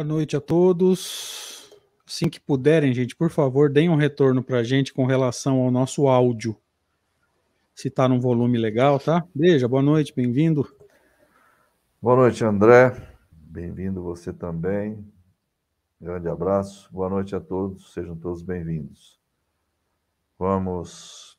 [0.00, 1.70] Boa noite a todos.
[2.08, 5.70] Assim que puderem, gente, por favor, deem um retorno para a gente com relação ao
[5.70, 6.56] nosso áudio.
[7.74, 9.22] Se está num volume legal, tá?
[9.34, 10.66] Beija, boa noite, bem-vindo.
[12.00, 12.96] Boa noite, André.
[13.30, 15.06] Bem-vindo você também.
[16.00, 16.90] Grande abraço.
[16.90, 17.92] Boa noite a todos.
[17.92, 19.20] Sejam todos bem-vindos.
[20.38, 21.38] Vamos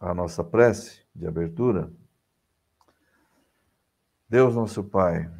[0.00, 1.92] à nossa prece de abertura.
[4.26, 5.30] Deus, nosso Pai,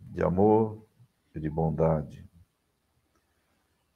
[0.00, 0.88] de amor
[1.34, 2.28] e de bondade,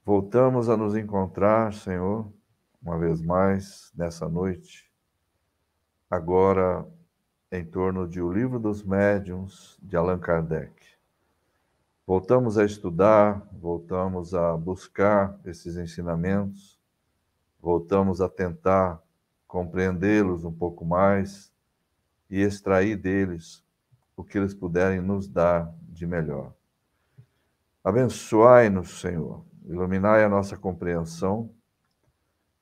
[0.03, 2.31] voltamos a nos encontrar, Senhor,
[2.81, 4.91] uma vez mais nessa noite,
[6.09, 6.87] agora
[7.51, 10.73] em torno de O Livro dos Médiuns de Allan Kardec.
[12.05, 16.79] Voltamos a estudar, voltamos a buscar esses ensinamentos,
[17.59, 19.01] voltamos a tentar
[19.47, 21.51] compreendê-los um pouco mais
[22.29, 23.63] e extrair deles
[24.15, 26.53] o que eles puderem nos dar de melhor.
[27.85, 31.51] Abençoai-nos, Senhor, iluminai a nossa compreensão.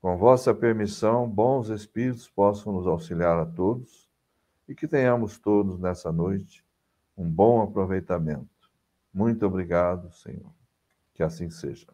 [0.02, 4.10] Com vossa permissão, bons espíritos possam nos auxiliar a todos
[4.68, 6.66] e que tenhamos todos nessa noite
[7.18, 8.50] um bom aproveitamento.
[9.14, 10.52] Muito obrigado, Senhor.
[11.14, 11.88] Que assim seja.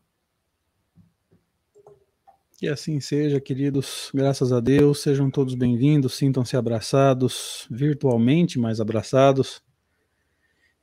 [2.58, 4.10] Que assim seja, queridos.
[4.12, 9.62] Graças a Deus, sejam todos bem-vindos, sintam-se abraçados, virtualmente, mas abraçados,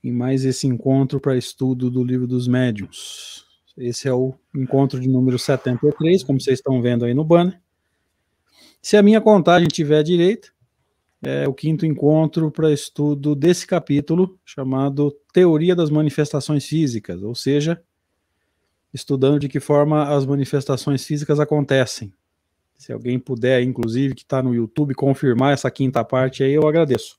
[0.06, 3.44] em mais esse encontro para estudo do Livro dos Médiuns.
[3.76, 7.60] Esse é o encontro de número 73, como vocês estão vendo aí no banner.
[8.80, 10.48] Se a minha contagem tiver direita,
[11.20, 17.82] é o quinto encontro para estudo desse capítulo, chamado Teoria das Manifestações Físicas, ou seja,
[18.94, 22.12] estudando de que forma as manifestações físicas acontecem.
[22.76, 27.18] Se alguém puder, inclusive, que está no YouTube, confirmar essa quinta parte aí, eu agradeço.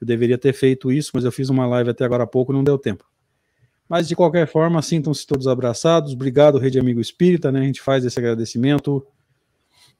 [0.00, 2.64] Eu deveria ter feito isso, mas eu fiz uma live até agora há pouco, não
[2.64, 3.04] deu tempo.
[3.88, 6.12] Mas de qualquer forma, sintam-se todos abraçados.
[6.12, 7.60] Obrigado, Rede Amigo Espírita, né?
[7.60, 9.04] A gente faz esse agradecimento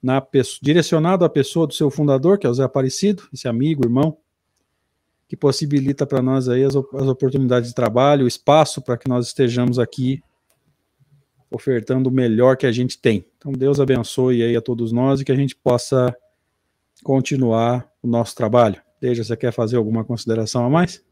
[0.02, 0.24] na
[0.62, 4.16] direcionado à pessoa do seu fundador, que é o Zé Aparecido, esse amigo, irmão,
[5.28, 9.26] que possibilita para nós aí as, as oportunidades de trabalho, o espaço para que nós
[9.26, 10.22] estejamos aqui
[11.50, 13.24] ofertando o melhor que a gente tem.
[13.36, 16.14] Então, Deus abençoe aí a todos nós e que a gente possa
[17.02, 18.80] continuar o nosso trabalho.
[19.00, 21.02] Deja, você quer fazer alguma consideração a mais?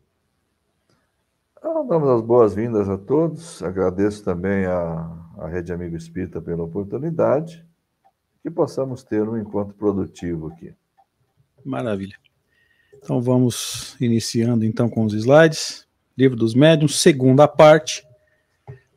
[1.62, 3.62] Ah, damos as boas-vindas a todos.
[3.62, 7.64] Agradeço também a Rede Amigo Espírita pela oportunidade.
[8.42, 10.74] Que possamos ter um encontro produtivo aqui.
[11.64, 12.16] Maravilha.
[12.94, 15.86] Então vamos iniciando então com os slides.
[16.16, 18.06] Livro dos Médiuns, segunda parte.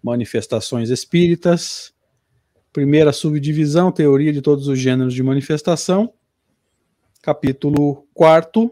[0.04, 1.94] Manifestações espíritas.
[2.74, 6.14] Primeira subdivisão, teoria de todos os gêneros de manifestação.
[7.22, 8.72] Capítulo 4,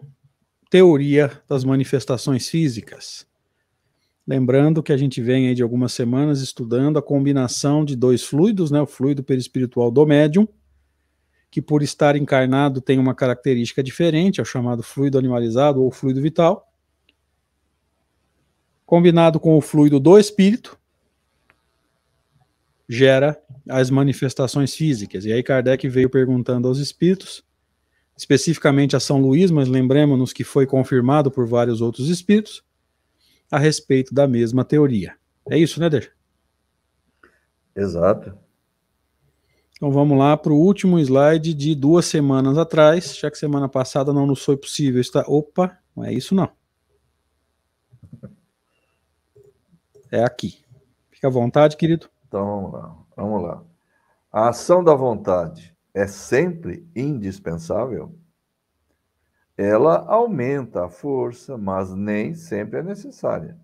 [0.70, 3.28] teoria das manifestações físicas.
[4.28, 8.70] Lembrando que a gente vem aí de algumas semanas estudando a combinação de dois fluidos,
[8.70, 10.48] né, o fluido perispiritual do médium,
[11.50, 16.22] que por estar encarnado tem uma característica diferente, é o chamado fluido animalizado ou fluido
[16.22, 16.72] vital,
[18.86, 20.78] combinado com o fluido do espírito,
[22.88, 25.26] gera as manifestações físicas.
[25.26, 27.44] E aí Kardec veio perguntando aos espíritos,
[28.20, 32.62] especificamente a São Luís, mas lembremos-nos que foi confirmado por vários outros espíritos,
[33.50, 35.16] a respeito da mesma teoria.
[35.50, 36.12] É isso, né, Deixa?
[37.74, 38.38] Exato.
[39.72, 44.12] Então vamos lá para o último slide de duas semanas atrás, já que semana passada
[44.12, 45.24] não nos foi possível estar.
[45.26, 46.52] Opa, não é isso não.
[50.12, 50.60] É aqui.
[51.10, 52.10] Fica à vontade, querido.
[52.28, 53.64] Então vamos lá, vamos lá.
[54.30, 58.18] A ação da vontade é sempre indispensável?
[59.58, 63.60] Ela aumenta a força, mas nem sempre é necessária,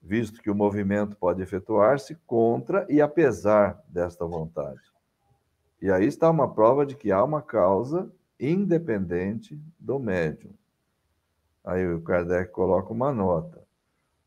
[0.00, 4.80] visto que o movimento pode efetuar-se contra e apesar desta vontade.
[5.82, 8.10] E aí está uma prova de que há uma causa
[8.40, 10.54] independente do médium.
[11.62, 13.62] Aí o Kardec coloca uma nota.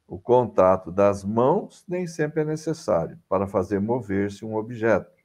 [0.08, 5.17] O contato das mãos nem sempre é necessário para fazer mover-se um objeto.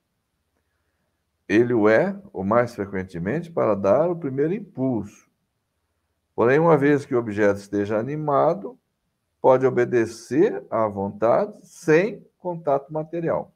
[1.52, 5.30] Ele o é, o mais frequentemente, para dar o primeiro impulso.
[6.34, 8.78] Porém, uma vez que o objeto esteja animado,
[9.38, 13.52] pode obedecer à vontade sem contato material.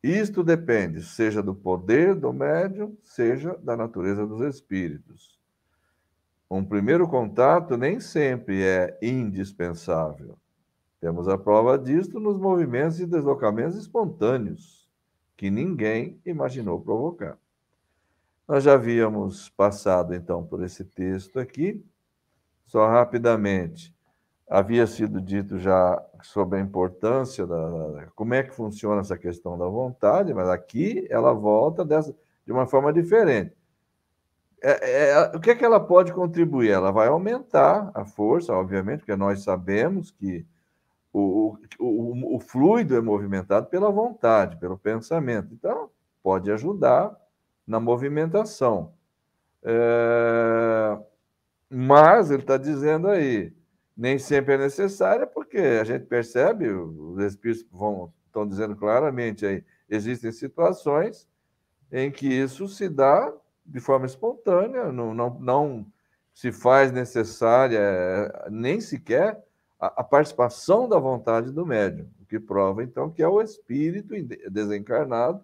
[0.00, 5.40] Isto depende, seja do poder do médium, seja da natureza dos espíritos.
[6.48, 10.38] Um primeiro contato nem sempre é indispensável.
[11.00, 14.79] Temos a prova disto nos movimentos e deslocamentos espontâneos,
[15.40, 17.38] que ninguém imaginou provocar.
[18.46, 21.82] Nós já havíamos passado, então, por esse texto aqui,
[22.66, 23.96] só rapidamente.
[24.46, 29.64] havia sido dito já sobre a importância da, como é que funciona essa questão da
[29.64, 32.14] vontade, mas aqui ela volta dessa,
[32.44, 33.56] de uma forma diferente.
[34.62, 36.68] É, é, o que é que ela pode contribuir?
[36.68, 40.44] Ela vai aumentar a força, obviamente, porque nós sabemos que
[41.12, 45.52] o, o, o fluido é movimentado pela vontade, pelo pensamento.
[45.52, 45.90] Então,
[46.22, 47.16] pode ajudar
[47.66, 48.92] na movimentação.
[49.62, 50.98] É,
[51.68, 53.52] mas ele está dizendo aí,
[53.96, 59.64] nem sempre é necessária, porque a gente percebe, os espíritos vão, estão dizendo claramente aí,
[59.88, 61.28] existem situações
[61.92, 63.32] em que isso se dá
[63.66, 65.86] de forma espontânea, não, não, não
[66.32, 67.80] se faz necessária
[68.50, 69.40] nem sequer
[69.80, 74.14] a, a participação da vontade do médium, o que prova então que é o espírito
[74.50, 75.42] desencarnado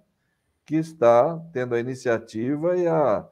[0.65, 3.27] que está tendo a iniciativa e, a,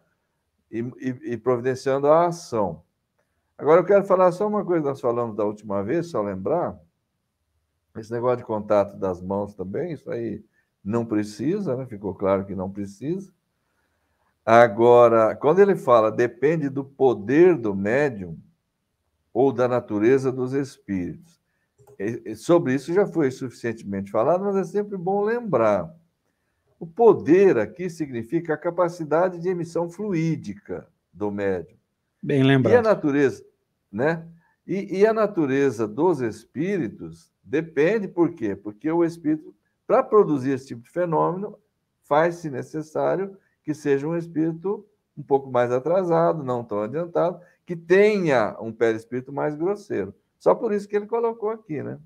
[0.70, 2.82] e, e, e providenciando a ação.
[3.58, 6.78] Agora eu quero falar só uma coisa que nós falamos da última vez, só lembrar.
[7.96, 10.44] Esse negócio de contato das mãos também, isso aí
[10.82, 11.86] não precisa, né?
[11.86, 13.32] ficou claro que não precisa.
[14.44, 18.38] Agora, quando ele fala depende do poder do médium
[19.34, 21.42] ou da natureza dos espíritos,
[22.36, 25.92] sobre isso já foi suficientemente falado, mas é sempre bom lembrar.
[26.78, 31.76] O poder aqui significa a capacidade de emissão fluídica do médium.
[32.22, 32.74] Bem lembrado.
[32.74, 33.44] E a natureza,
[33.90, 34.26] né?
[34.66, 38.56] E, e a natureza dos espíritos depende, por quê?
[38.56, 39.54] Porque o espírito,
[39.86, 41.58] para produzir esse tipo de fenômeno,
[42.02, 48.56] faz-se necessário que seja um espírito um pouco mais atrasado, não tão adiantado, que tenha
[48.60, 50.14] um perispírito mais grosseiro.
[50.38, 51.98] Só por isso que ele colocou aqui, né?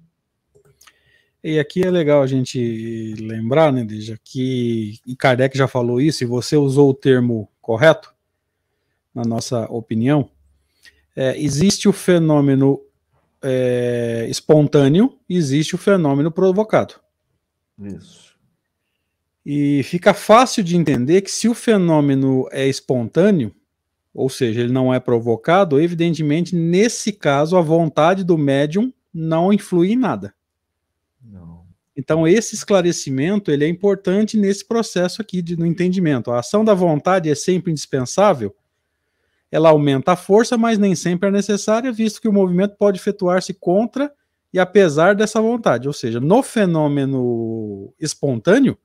[1.43, 6.27] E aqui é legal a gente lembrar, né, Deja, que Kardec já falou isso, e
[6.27, 8.13] você usou o termo correto,
[9.15, 10.31] na nossa opinião,
[11.15, 12.81] é, existe o fenômeno
[13.43, 16.95] é, espontâneo existe o fenômeno provocado.
[17.79, 18.37] Isso.
[19.45, 23.55] E fica fácil de entender que se o fenômeno é espontâneo,
[24.19, 29.93] ou seja, ele não é provocado, evidentemente, nesse caso, a vontade do médium não influi
[29.93, 30.35] em nada.
[31.23, 31.65] Não.
[31.97, 36.33] Então, esse esclarecimento ele é importante nesse processo aqui de, no entendimento.
[36.33, 38.53] A ação da vontade é sempre indispensável,
[39.53, 43.55] ela aumenta a força, mas nem sempre é necessária, visto que o movimento pode efetuar-se
[43.55, 44.13] contra
[44.53, 45.87] e apesar dessa vontade.
[45.87, 48.77] Ou seja, no fenômeno espontâneo,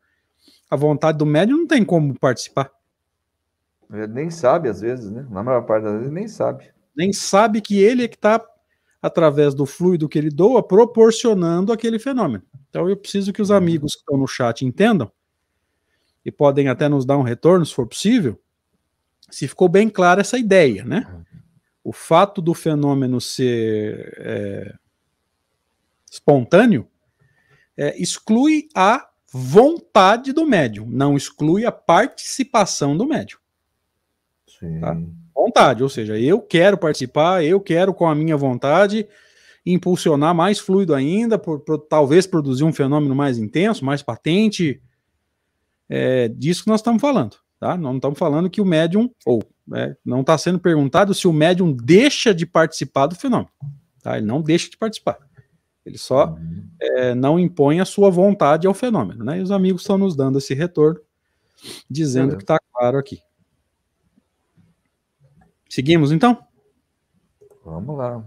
[0.69, 2.71] a vontade do médium não tem como participar.
[3.93, 5.25] Ele nem sabe, às vezes, né?
[5.29, 6.71] Na maior parte das vezes, nem sabe.
[6.95, 8.43] Nem sabe que ele é que está,
[9.01, 12.43] através do fluido que ele doa, proporcionando aquele fenômeno.
[12.69, 15.11] Então, eu preciso que os amigos que estão no chat entendam
[16.25, 18.39] e podem até nos dar um retorno, se for possível,
[19.29, 21.23] se ficou bem clara essa ideia, né?
[21.83, 24.73] O fato do fenômeno ser é,
[26.09, 26.87] espontâneo
[27.75, 33.42] é, exclui a vontade do médium, não exclui a participação do médium.
[34.63, 34.79] Sim.
[34.79, 34.97] Tá?
[35.35, 39.05] Vontade, ou seja, eu quero participar, eu quero com a minha vontade
[39.65, 44.81] impulsionar mais fluido ainda, por, por talvez produzir um fenômeno mais intenso, mais patente.
[45.89, 47.37] É disso que nós estamos falando.
[47.59, 47.77] Tá?
[47.77, 51.71] Não estamos falando que o médium, ou né, não está sendo perguntado se o médium
[51.71, 53.51] deixa de participar do fenômeno.
[54.01, 54.17] Tá?
[54.17, 55.17] Ele não deixa de participar.
[55.85, 56.67] Ele só uhum.
[56.79, 59.23] é, não impõe a sua vontade ao fenômeno.
[59.23, 59.39] Né?
[59.39, 60.99] E os amigos estão nos dando esse retorno,
[61.89, 62.35] dizendo é.
[62.35, 63.19] que está claro aqui.
[65.73, 66.37] Seguimos então?
[67.65, 68.23] Vamos lá.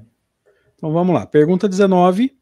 [0.74, 1.24] Então vamos lá.
[1.24, 2.36] Pergunta 19.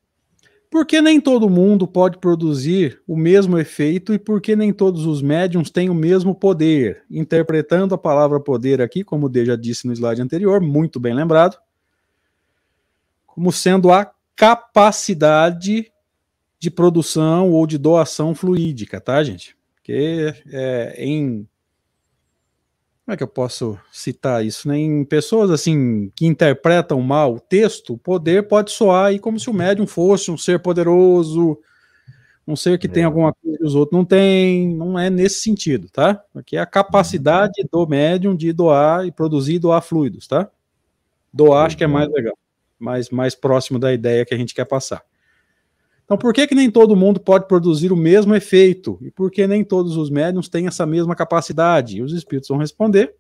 [0.71, 5.05] Por que nem todo mundo pode produzir o mesmo efeito e por que nem todos
[5.05, 7.05] os médiums têm o mesmo poder?
[7.11, 11.13] Interpretando a palavra poder aqui, como o D já disse no slide anterior, muito bem
[11.13, 11.59] lembrado,
[13.27, 15.93] como sendo a capacidade
[16.59, 19.55] de produção ou de doação fluídica, tá, gente?
[19.75, 21.47] Porque é, em
[23.05, 24.67] como é que eu posso citar isso?
[24.67, 24.79] Né?
[24.79, 29.51] Em pessoas assim que interpretam mal o texto, o poder pode soar aí como se
[29.51, 31.59] o médium fosse um ser poderoso,
[32.49, 32.91] um ser que é.
[32.91, 36.25] tem alguma coisa que os outros não têm, não é nesse sentido, tá?
[36.35, 40.51] Aqui é a capacidade do médium de doar e produzir e doar fluidos, tá?
[41.31, 42.39] Doar acho que é mais legal,
[42.79, 45.03] mais, mais próximo da ideia que a gente quer passar.
[46.05, 48.99] Então, por que, que nem todo mundo pode produzir o mesmo efeito?
[49.01, 51.97] E por que nem todos os médiums têm essa mesma capacidade?
[51.97, 53.15] E os espíritos vão responder.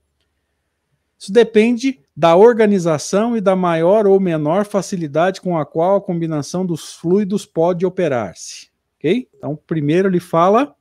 [1.19, 6.67] Isso depende da organização e da maior ou menor facilidade com a qual a combinação
[6.67, 8.69] dos fluidos pode operar-se.
[8.99, 9.29] Ok?
[9.35, 10.75] Então, primeiro ele fala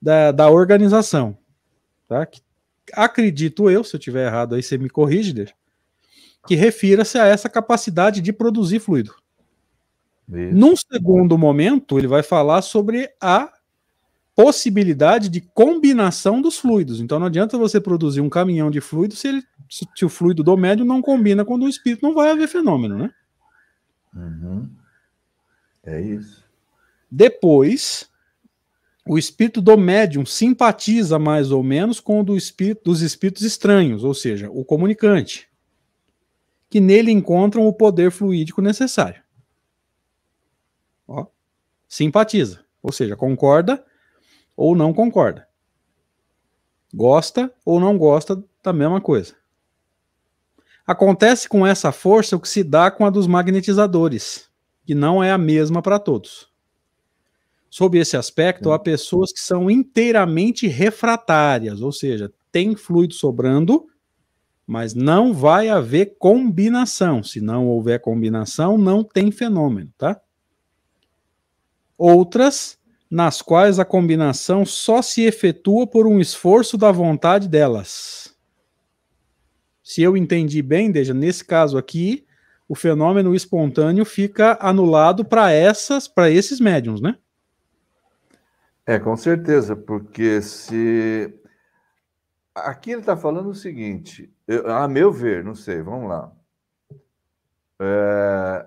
[0.00, 1.36] da, da organização.
[2.08, 2.26] Tá?
[2.92, 5.46] acredito eu, se eu estiver errado aí, você me corrige,
[6.46, 9.14] que refira-se a essa capacidade de produzir fluido.
[10.28, 10.56] Isso.
[10.56, 13.52] Num segundo momento, ele vai falar sobre a
[14.34, 17.00] possibilidade de combinação dos fluidos.
[17.00, 20.56] Então não adianta você produzir um caminhão de fluido se, ele, se o fluido do
[20.56, 23.10] médium não combina com o do espírito, não vai haver fenômeno, né?
[24.14, 24.68] Uhum.
[25.84, 26.44] É isso.
[27.10, 28.10] Depois,
[29.08, 34.04] o espírito do médium simpatiza mais ou menos com o do espírito, dos espíritos estranhos,
[34.04, 35.48] ou seja, o comunicante,
[36.68, 39.22] que nele encontram o poder fluídico necessário.
[41.96, 43.82] Simpatiza, ou seja, concorda
[44.54, 45.48] ou não concorda.
[46.92, 49.34] Gosta ou não gosta da mesma coisa.
[50.86, 54.50] Acontece com essa força o que se dá com a dos magnetizadores,
[54.84, 56.52] que não é a mesma para todos.
[57.70, 63.86] Sob esse aspecto, há pessoas que são inteiramente refratárias, ou seja, tem fluido sobrando,
[64.66, 67.22] mas não vai haver combinação.
[67.22, 70.20] Se não houver combinação, não tem fenômeno, tá?
[71.96, 72.78] Outras
[73.10, 78.34] nas quais a combinação só se efetua por um esforço da vontade delas.
[79.82, 82.26] Se eu entendi bem, Deja, nesse caso aqui,
[82.68, 87.16] o fenômeno espontâneo fica anulado para essas, para esses médiums, né?
[88.84, 91.32] É, com certeza, porque se
[92.54, 96.32] aqui ele está falando o seguinte, eu, a meu ver, não sei, vamos lá.
[97.80, 98.66] É,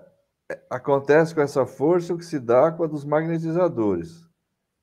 [0.68, 4.30] acontece com essa força o que se dá com a dos magnetizadores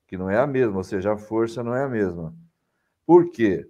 [0.07, 2.33] que não é a mesma, ou seja, a força não é a mesma.
[3.05, 3.69] Por quê?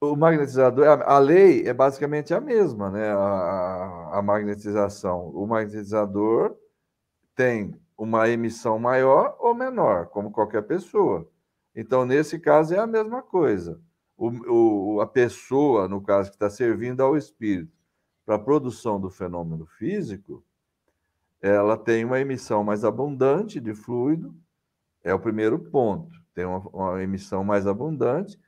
[0.00, 3.10] O magnetizador, a lei é basicamente a mesma, né?
[3.10, 5.28] A, a magnetização.
[5.30, 6.56] O magnetizador
[7.34, 11.28] tem uma emissão maior ou menor, como qualquer pessoa.
[11.74, 13.80] Então, nesse caso, é a mesma coisa.
[14.16, 17.76] O, o, a pessoa, no caso, que está servindo ao espírito
[18.24, 20.44] para a produção do fenômeno físico,
[21.40, 24.34] ela tem uma emissão mais abundante de fluido
[25.02, 26.12] é o primeiro ponto.
[26.34, 28.38] Tem uma, uma emissão mais abundante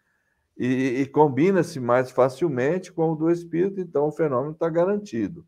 [0.56, 5.46] e, e combina-se mais facilmente com o do espírito, então o fenômeno está garantido.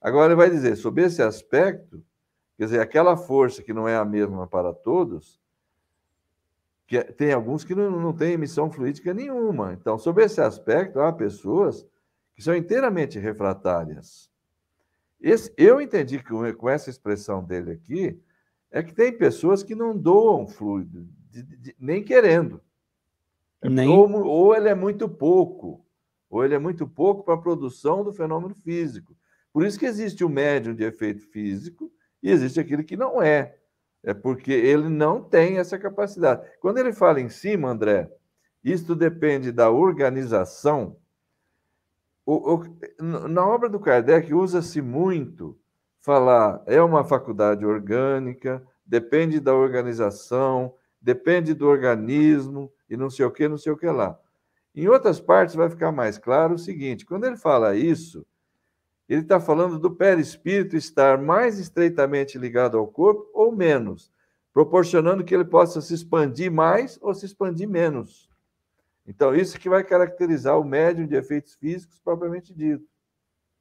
[0.00, 2.02] Agora ele vai dizer, sobre esse aspecto,
[2.56, 5.40] quer dizer, aquela força que não é a mesma para todos,
[6.86, 9.72] que é, tem alguns que não, não têm emissão fluídica nenhuma.
[9.72, 11.84] Então, sobre esse aspecto, há pessoas
[12.34, 14.30] que são inteiramente refratárias.
[15.20, 18.20] Esse, eu entendi que com essa expressão dele aqui,
[18.70, 22.60] é que tem pessoas que não doam fluido, de, de, nem querendo.
[23.62, 23.88] Nem...
[23.88, 25.84] Ou, ou ele é muito pouco,
[26.28, 29.16] ou ele é muito pouco para a produção do fenômeno físico.
[29.52, 31.90] Por isso que existe o médium de efeito físico
[32.22, 33.56] e existe aquele que não é.
[34.02, 36.46] É porque ele não tem essa capacidade.
[36.60, 38.10] Quando ele fala em cima, André,
[38.62, 40.96] isto depende da organização.
[42.26, 42.64] O, o,
[43.28, 45.56] na obra do Kardec usa-se muito
[46.00, 53.30] falar é uma faculdade orgânica, depende da organização, depende do organismo e não sei o
[53.30, 54.18] que, não sei o que lá.
[54.74, 58.26] Em outras partes vai ficar mais claro o seguinte: quando ele fala isso,
[59.08, 64.10] ele está falando do perispírito estar mais estreitamente ligado ao corpo ou menos,
[64.52, 68.28] proporcionando que ele possa se expandir mais ou se expandir menos.
[69.06, 72.84] Então, isso que vai caracterizar o médium de efeitos físicos propriamente dito.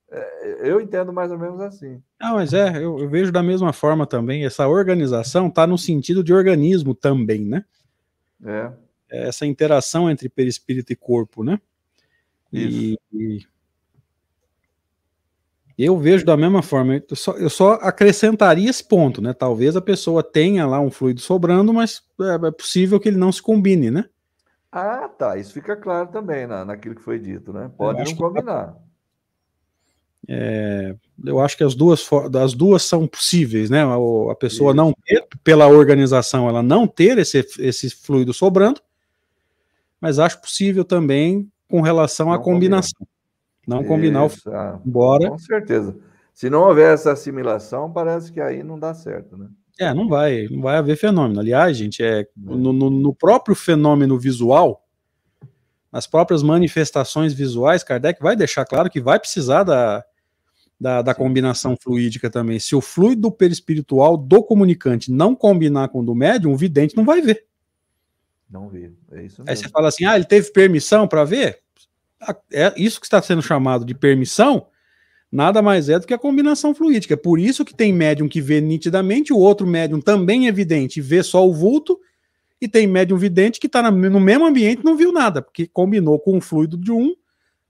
[0.09, 2.01] É, eu entendo mais ou menos assim.
[2.19, 4.45] Não, mas é, eu, eu vejo da mesma forma também.
[4.45, 7.65] Essa organização está no sentido de organismo também, né?
[8.43, 8.71] É.
[9.09, 9.27] é.
[9.27, 11.59] Essa interação entre perispírito e corpo, né?
[12.51, 12.97] Isso.
[13.11, 13.45] E,
[15.77, 17.03] e eu vejo da mesma forma.
[17.09, 19.33] Eu só, eu só, acrescentaria esse ponto, né?
[19.33, 23.31] Talvez a pessoa tenha lá um fluido sobrando, mas é, é possível que ele não
[23.31, 24.05] se combine, né?
[24.77, 25.37] Ah, tá.
[25.37, 27.71] Isso fica claro também na, naquilo que foi dito, né?
[27.77, 28.75] Pode não combinar.
[30.27, 32.05] É, eu acho que as duas,
[32.43, 33.83] as duas são possíveis, né?
[33.85, 33.95] A,
[34.31, 34.75] a pessoa Isso.
[34.75, 38.81] não ter, pela organização, ela não ter esse, esse fluido sobrando,
[40.01, 43.07] mas acho possível também com relação não à combinação.
[43.65, 45.29] Não Isso, combinar o fluido, ah, embora.
[45.29, 45.95] Com certeza.
[46.33, 49.47] Se não houver essa assimilação, parece que aí não dá certo, né?
[49.79, 51.39] É, não vai, não vai haver fenômeno.
[51.39, 54.85] Aliás, gente, é no, no, no próprio fenômeno visual,
[55.91, 60.03] nas próprias manifestações visuais, Kardec vai deixar claro que vai precisar da,
[60.79, 62.59] da, da combinação fluídica também.
[62.59, 67.05] Se o fluido perispiritual do comunicante não combinar com o do médium, o vidente não
[67.05, 67.45] vai ver.
[68.49, 69.45] Não vê, é isso mesmo.
[69.49, 71.59] Aí você fala assim, ah, ele teve permissão para ver?
[72.21, 74.67] Ah, é isso que está sendo chamado de permissão,
[75.31, 77.13] nada mais é do que a combinação fluídica.
[77.13, 80.99] É por isso que tem médium que vê nitidamente, o outro médium também é evidente
[80.99, 81.99] e vê só o vulto,
[82.59, 86.19] e tem médium vidente que está no mesmo ambiente e não viu nada, porque combinou
[86.19, 87.13] com o fluido de um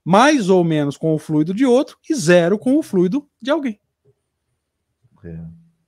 [0.04, 3.80] mais ou menos com o fluido de outro e zero com o fluido de alguém.
[5.24, 5.40] É.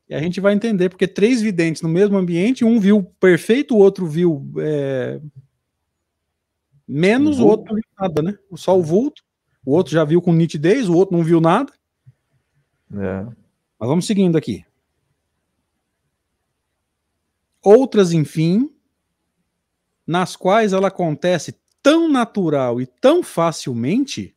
[0.09, 3.79] E a gente vai entender, porque três videntes no mesmo ambiente, um viu perfeito, o
[3.79, 5.21] outro viu é,
[6.87, 8.37] menos, o, o outro viu nada, né?
[8.57, 9.23] Só o vulto,
[9.65, 11.73] o outro já viu com nitidez, o outro não viu nada.
[12.95, 13.25] É.
[13.79, 14.65] Mas vamos seguindo aqui.
[17.63, 18.71] Outras, enfim,
[20.07, 24.35] nas quais ela acontece tão natural e tão facilmente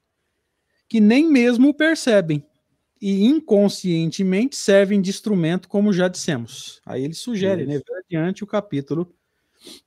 [0.87, 2.45] que nem mesmo percebem
[3.01, 6.81] e inconscientemente servem de instrumento, como já dissemos.
[6.85, 9.11] Aí ele sugere, né, adiante o capítulo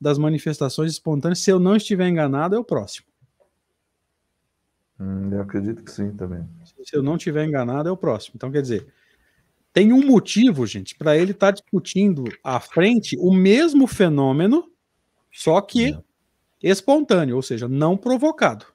[0.01, 1.39] das manifestações espontâneas.
[1.39, 3.07] Se eu não estiver enganado, é o próximo.
[4.99, 6.49] Hum, eu acredito que sim também.
[6.85, 8.35] Se eu não estiver enganado, é o próximo.
[8.37, 8.87] Então, quer dizer,
[9.73, 14.71] tem um motivo, gente, para ele estar tá discutindo à frente o mesmo fenômeno,
[15.33, 16.71] só que é.
[16.71, 18.67] espontâneo, ou seja, não provocado.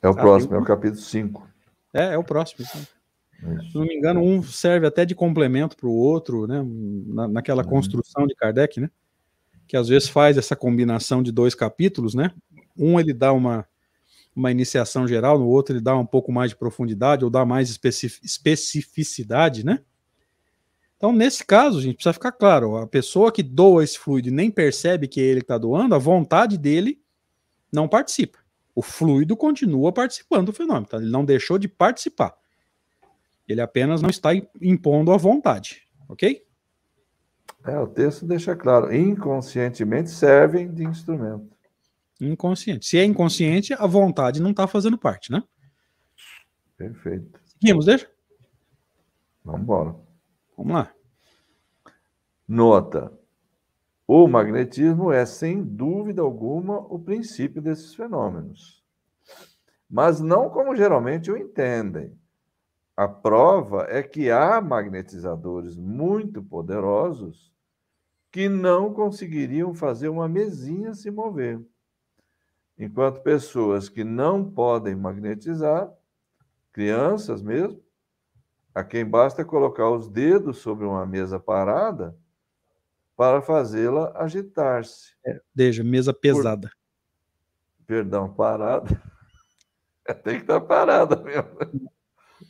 [0.00, 1.48] É o próximo, é o capítulo 5.
[1.92, 2.64] É, é o próximo.
[2.64, 3.62] Então.
[3.70, 6.64] Se não me engano, um serve até de complemento para o outro, né?
[7.06, 7.68] Na, naquela uhum.
[7.68, 8.90] construção de Kardec, né?
[9.66, 12.30] Que às vezes faz essa combinação de dois capítulos, né?
[12.76, 13.66] Um ele dá uma,
[14.34, 17.70] uma iniciação geral, no outro ele dá um pouco mais de profundidade ou dá mais
[17.70, 19.80] especificidade, né?
[20.96, 24.50] Então, nesse caso, gente, precisa ficar claro: a pessoa que doa esse fluido e nem
[24.50, 27.00] percebe que é ele está doando, a vontade dele
[27.72, 28.38] não participa.
[28.74, 30.96] O fluido continua participando do fenômeno, tá?
[30.96, 32.34] ele não deixou de participar.
[33.46, 36.42] Ele apenas não está impondo a vontade, ok?
[37.66, 41.53] É, o texto deixa claro: inconscientemente servem de instrumento.
[42.20, 42.86] Inconsciente.
[42.86, 45.42] Se é inconsciente, a vontade não está fazendo parte, né?
[46.76, 47.40] Perfeito.
[47.44, 48.10] Seguimos, deixa?
[49.44, 49.96] Vamos embora.
[50.56, 50.94] Vamos lá.
[52.46, 53.12] Nota.
[54.06, 58.84] O magnetismo é, sem dúvida alguma, o princípio desses fenômenos.
[59.88, 62.16] Mas não como geralmente o entendem.
[62.96, 67.52] A prova é que há magnetizadores muito poderosos
[68.30, 71.60] que não conseguiriam fazer uma mesinha se mover.
[72.76, 75.92] Enquanto pessoas que não podem magnetizar,
[76.72, 77.80] crianças mesmo,
[78.74, 82.16] a quem basta colocar os dedos sobre uma mesa parada
[83.16, 85.14] para fazê-la agitar-se.
[85.24, 86.68] É, deixa, mesa pesada.
[86.68, 87.86] Por...
[87.86, 89.00] Perdão, parada.
[90.24, 91.50] Tem que estar parada mesmo.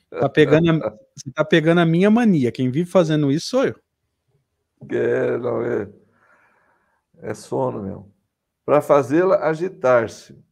[0.08, 0.90] Tá pegando a...
[1.14, 2.50] Você está pegando a minha mania.
[2.50, 3.76] Quem vive fazendo isso sou eu.
[4.88, 5.88] É, não é.
[7.18, 8.13] É sono mesmo
[8.64, 10.42] para fazê-la agitar-se.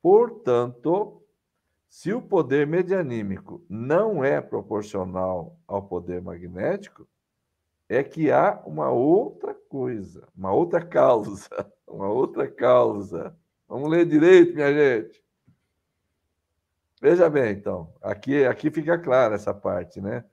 [0.00, 1.22] Portanto,
[1.88, 7.06] se o poder medianímico não é proporcional ao poder magnético,
[7.88, 11.48] é que há uma outra coisa, uma outra causa,
[11.86, 13.36] uma outra causa.
[13.68, 15.22] Vamos ler direito, minha gente.
[17.00, 20.24] Veja bem, então, aqui, aqui fica clara essa parte, né?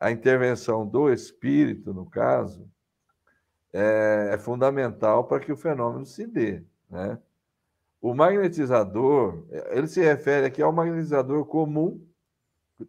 [0.00, 2.68] A intervenção do espírito, no caso,
[3.76, 6.62] é, é fundamental para que o fenômeno se dê.
[6.88, 7.18] Né?
[8.00, 12.02] O magnetizador, ele se refere aqui ao magnetizador comum,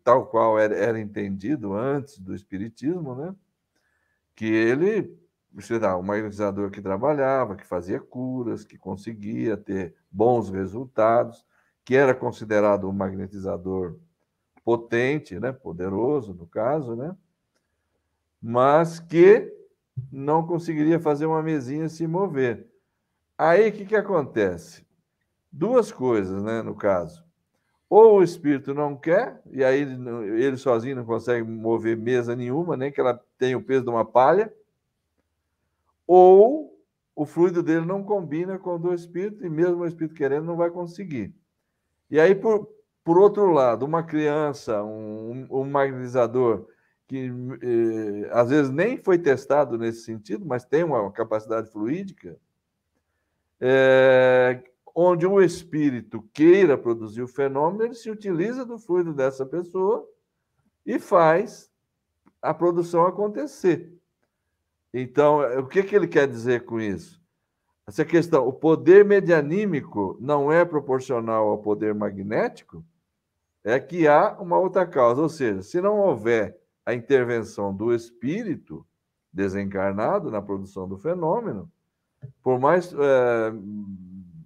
[0.02, 3.36] tal qual era, era entendido antes do Espiritismo, né?
[4.34, 5.13] que ele,
[5.60, 11.45] sei lá, um magnetizador que trabalhava, que fazia curas, que conseguia ter bons resultados,
[11.84, 13.97] que era considerado um magnetizador
[14.63, 15.52] potente, né?
[15.52, 17.13] poderoso, no caso, né?
[18.41, 19.57] mas que
[20.12, 22.67] não conseguiria fazer uma mesinha se mover.
[23.38, 24.86] Aí o que, que acontece?
[25.51, 27.23] Duas coisas, né, no caso.
[27.89, 32.91] Ou o espírito não quer, e aí ele, sozinho não consegue mover mesa nenhuma, nem
[32.91, 34.53] que ela tenha o peso de uma palha,
[36.05, 36.77] ou
[37.15, 40.57] o fluido dele não combina com o do espírito, e mesmo o espírito querendo, não
[40.57, 41.33] vai conseguir.
[42.10, 42.69] E aí, por,
[43.03, 46.67] por outro lado, uma criança, um, um magnetizador
[47.08, 52.38] que eh, às vezes nem foi testado nesse sentido, mas tem uma capacidade fluídica,
[53.60, 54.62] é,
[54.93, 60.08] onde um espírito queira produzir o fenômeno, ele se utiliza do fluido dessa pessoa
[60.86, 61.72] e faz
[62.41, 63.93] a produção acontecer.
[64.93, 67.22] Então, o que, que ele quer dizer com isso?
[67.88, 72.84] Essa questão, o poder medianímico não é proporcional ao poder magnético,
[73.63, 78.88] é que há uma outra causa, ou seja, se não houver a intervenção do espírito
[79.32, 81.69] desencarnado na produção do fenômeno,
[82.41, 83.52] por mais é,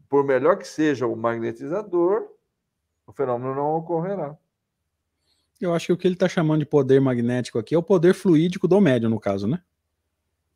[0.10, 2.28] por melhor que seja o magnetizador,
[3.06, 4.36] o fenômeno não ocorrerá.
[5.62, 8.16] Eu acho que o que ele está chamando de poder magnético aqui é o poder
[8.16, 9.62] fluídico do médium, no caso, né?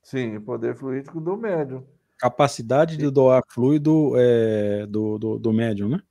[0.02, 1.86] Sim, o poder fluídico do médium.
[2.18, 6.02] Capacidade de doar fluido é, do, do, do médium, né?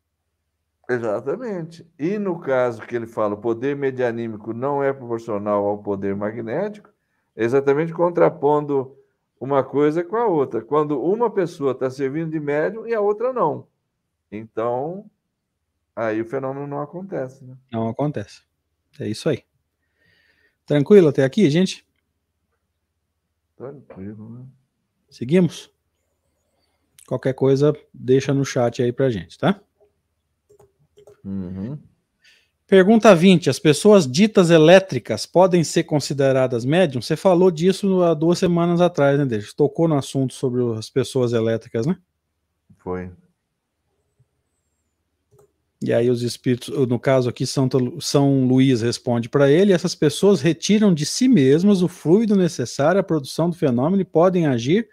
[0.89, 1.87] Exatamente.
[1.99, 6.91] E no caso que ele fala, o poder medianímico não é proporcional ao poder magnético,
[7.35, 8.97] exatamente contrapondo
[9.41, 10.63] uma coisa com a outra.
[10.63, 13.67] Quando uma pessoa está servindo de médium e a outra não.
[14.31, 15.11] Então,
[15.95, 17.45] aí o fenômeno não acontece.
[17.45, 17.57] Né?
[17.73, 18.43] Não acontece.
[18.99, 19.45] É isso aí.
[20.67, 21.87] Tranquilo até aqui, gente?
[23.57, 24.47] Tranquilo, né?
[25.11, 25.73] Seguimos?
[27.07, 29.61] Qualquer coisa, deixa no chat aí pra gente, tá?
[31.25, 31.79] Uhum.
[32.67, 33.51] Pergunta 20.
[33.51, 37.07] As pessoas ditas elétricas podem ser consideradas médiums?
[37.07, 39.53] Você falou disso há duas semanas atrás, né, Deixa?
[39.55, 41.97] Tocou no assunto sobre as pessoas elétricas, né?
[42.79, 43.11] Foi.
[45.83, 47.69] E aí os espíritos, no caso aqui, São,
[48.01, 53.05] São Luís responde para ele, essas pessoas retiram de si mesmas o fluido necessário à
[53.05, 54.89] produção do fenômeno e podem agir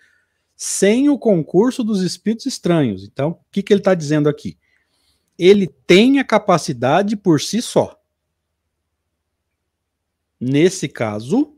[0.54, 3.06] sem o concurso dos espíritos estranhos.
[3.06, 4.58] Então, o que, que ele está dizendo aqui?
[5.44, 8.00] Ele tem a capacidade por si só.
[10.40, 11.58] Nesse caso.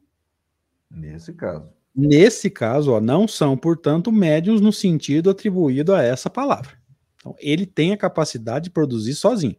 [0.90, 1.68] Nesse caso.
[1.94, 6.78] Nesse caso, ó, não são, portanto, médiums no sentido atribuído a essa palavra.
[7.18, 9.58] Então, ele tem a capacidade de produzir sozinho.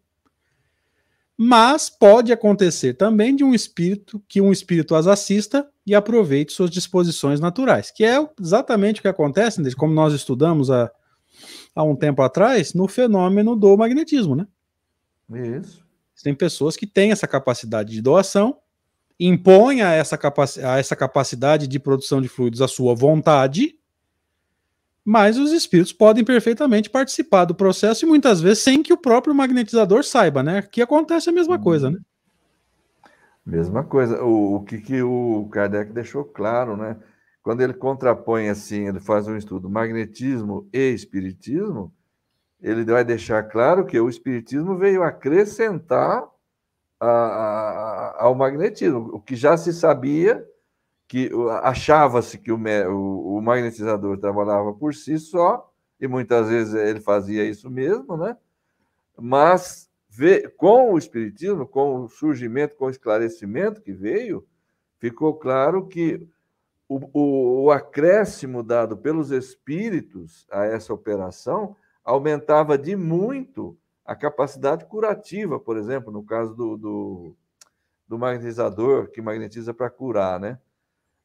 [1.37, 6.71] Mas pode acontecer também de um espírito que um espírito as assista e aproveite suas
[6.71, 10.91] disposições naturais, que é exatamente o que acontece, como nós estudamos há,
[11.75, 14.47] há um tempo atrás, no fenômeno do magnetismo, né?
[15.59, 15.85] Isso.
[16.23, 18.59] Tem pessoas que têm essa capacidade de doação,
[19.19, 20.19] impõem a essa,
[20.65, 23.79] a essa capacidade de produção de fluidos a sua vontade,
[25.05, 29.35] mas os espíritos podem perfeitamente participar do processo e muitas vezes sem que o próprio
[29.35, 30.63] magnetizador saiba, né?
[30.63, 31.99] Que acontece a mesma coisa, né?
[33.45, 34.23] Mesma coisa.
[34.23, 36.97] O, o que, que o Kardec deixou claro, né?
[37.45, 41.93] Quando ele contrapõe assim, ele faz um estudo magnetismo e espiritismo,
[42.59, 46.27] ele vai deixar claro que o espiritismo veio acrescentar
[46.99, 50.43] a, a, ao magnetismo, o que já se sabia
[51.07, 51.31] que
[51.63, 57.45] achava-se que o, o, o, magnetizador trabalhava por si só, e muitas vezes ele fazia
[57.45, 58.39] isso mesmo, né?
[59.21, 64.47] Mas vê, com o Espiritismo, com o surgimento, com o esclarecimento que veio,
[64.99, 66.27] ficou claro que
[66.89, 74.85] o, o, o acréscimo dado pelos espíritos a essa operação aumentava de muito a capacidade
[74.85, 77.37] curativa, por exemplo, no caso do, do,
[78.07, 80.59] do magnetizador, que magnetiza para curar, né?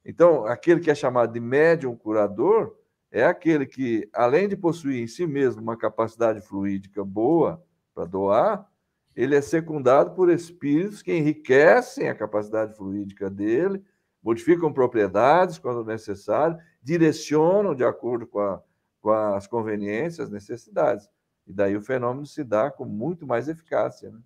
[0.05, 2.75] Então, aquele que é chamado de médium curador
[3.11, 7.61] é aquele que, além de possuir em si mesmo uma capacidade fluídica boa
[7.93, 8.69] para doar,
[9.13, 13.83] ele é secundado por espíritos que enriquecem a capacidade fluídica dele,
[14.23, 18.61] modificam propriedades quando necessário, direcionam de acordo com, a,
[19.01, 21.07] com as conveniências, necessidades.
[21.47, 24.11] E daí o fenômeno se dá com muito mais eficácia.
[24.11, 24.19] Né?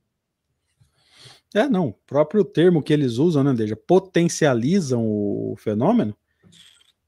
[1.53, 1.89] É, não.
[1.89, 3.75] O próprio termo que eles usam, né, Deja?
[3.75, 6.15] Potencializam o fenômeno,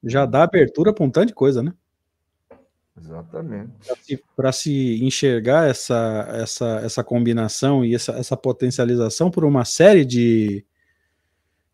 [0.04, 1.74] já dá abertura para um tanto de coisa, né?
[2.98, 3.74] Exatamente.
[4.36, 10.06] Para se, se, enxergar essa, essa, essa combinação e essa, essa potencialização por uma série
[10.06, 10.66] de,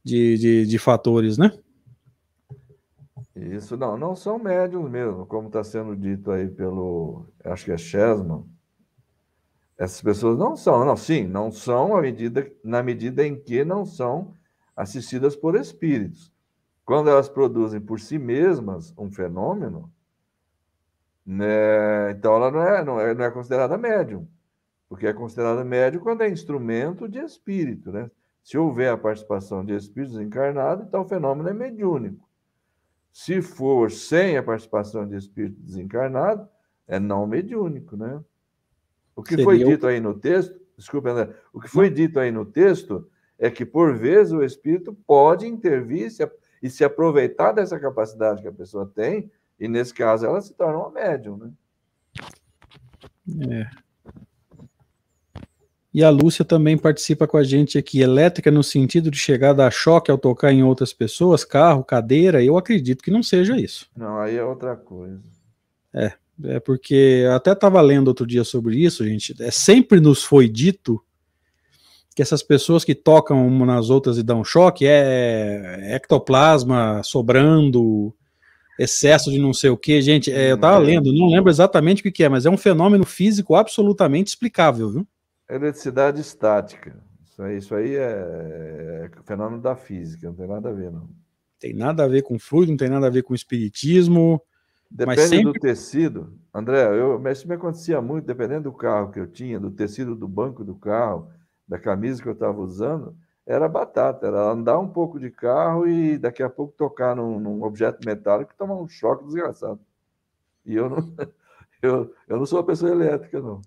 [0.03, 1.51] de, de, de fatores, né?
[3.35, 7.77] Isso, não, não são médiums mesmo, como está sendo dito aí pelo, acho que é
[7.77, 8.45] Chesman,
[9.77, 14.35] essas pessoas não são, não, sim, não são medida, na medida em que não são
[14.75, 16.31] assistidas por espíritos.
[16.85, 19.91] Quando elas produzem por si mesmas um fenômeno,
[21.25, 24.27] né, então ela não é, não, é, não é considerada médium,
[24.87, 27.91] porque é considerada médium quando é instrumento de espírito.
[27.91, 28.11] Né?
[28.43, 32.27] Se houver a participação de espíritos encarnados, então o fenômeno é mediúnico.
[33.11, 36.47] Se for sem a participação de espírito desencarnado,
[36.87, 38.23] é não mediúnico, né?
[39.15, 42.31] O que Seria foi dito aí no texto, desculpa, André, o que foi dito aí
[42.31, 46.29] no texto é que, por vezes, o espírito pode intervir se,
[46.61, 50.77] e se aproveitar dessa capacidade que a pessoa tem, e nesse caso ela se torna
[50.77, 51.51] uma médium, né?
[53.49, 53.80] É.
[55.93, 57.99] E a Lúcia também participa com a gente aqui.
[57.99, 62.43] Elétrica no sentido de chegar a dar choque ao tocar em outras pessoas, carro, cadeira,
[62.43, 63.87] eu acredito que não seja isso.
[63.95, 65.21] Não, aí é outra coisa.
[65.93, 66.13] É.
[66.43, 69.35] É porque até estava lendo outro dia sobre isso, gente.
[69.41, 70.99] É, sempre nos foi dito
[72.15, 78.13] que essas pessoas que tocam umas nas outras e dão choque é ectoplasma sobrando,
[78.79, 80.31] excesso de não sei o que, gente.
[80.31, 80.85] É, eu estava é.
[80.85, 85.07] lendo, não lembro exatamente o que é, mas é um fenômeno físico absolutamente explicável, viu?
[85.51, 86.95] Eletricidade estática.
[87.25, 91.09] Isso aí, isso aí é, é fenômeno da física, não tem nada a ver, não.
[91.59, 94.41] Tem nada a ver com fluido, não tem nada a ver com espiritismo.
[94.89, 95.53] Depende sempre...
[95.53, 96.33] do tecido.
[96.53, 100.27] André, eu, isso me acontecia muito, dependendo do carro que eu tinha, do tecido do
[100.27, 101.29] banco do carro,
[101.67, 106.17] da camisa que eu estava usando, era batata, era andar um pouco de carro e
[106.17, 109.79] daqui a pouco tocar num, num objeto metálico e tomar um choque desgraçado.
[110.65, 110.97] E eu não,
[111.81, 113.61] eu, eu não sou uma pessoa elétrica, não.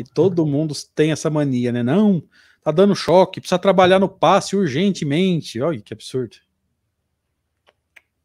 [0.00, 1.82] E todo mundo tem essa mania, né?
[1.82, 2.22] Não,
[2.62, 5.60] tá dando choque, precisa trabalhar no passe urgentemente.
[5.60, 6.38] Olha que absurdo.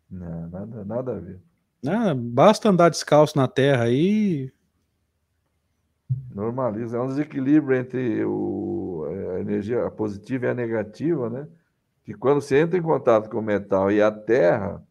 [0.09, 1.41] Não, nada, nada a ver.
[1.85, 4.53] Ah, basta andar descalço na terra aí.
[6.33, 6.95] Normaliza.
[6.95, 11.45] É um desequilíbrio entre o, a energia positiva e a negativa, né?
[12.05, 14.81] Que quando você entra em contato com o metal e a terra,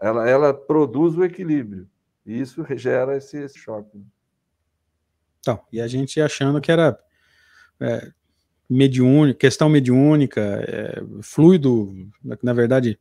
[0.00, 1.88] ela, ela produz o equilíbrio.
[2.26, 4.04] E isso gera esse, esse choque.
[5.42, 6.96] Então, e a gente achando que era
[7.80, 8.12] é,
[8.70, 11.92] mediúnica, questão mediúnica, é, fluido,
[12.40, 12.96] na verdade,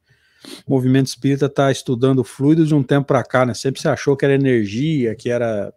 [0.65, 3.53] o movimento espírita está estudando fluidos de um tempo para cá, né?
[3.53, 5.71] Sempre se achou que era energia, que era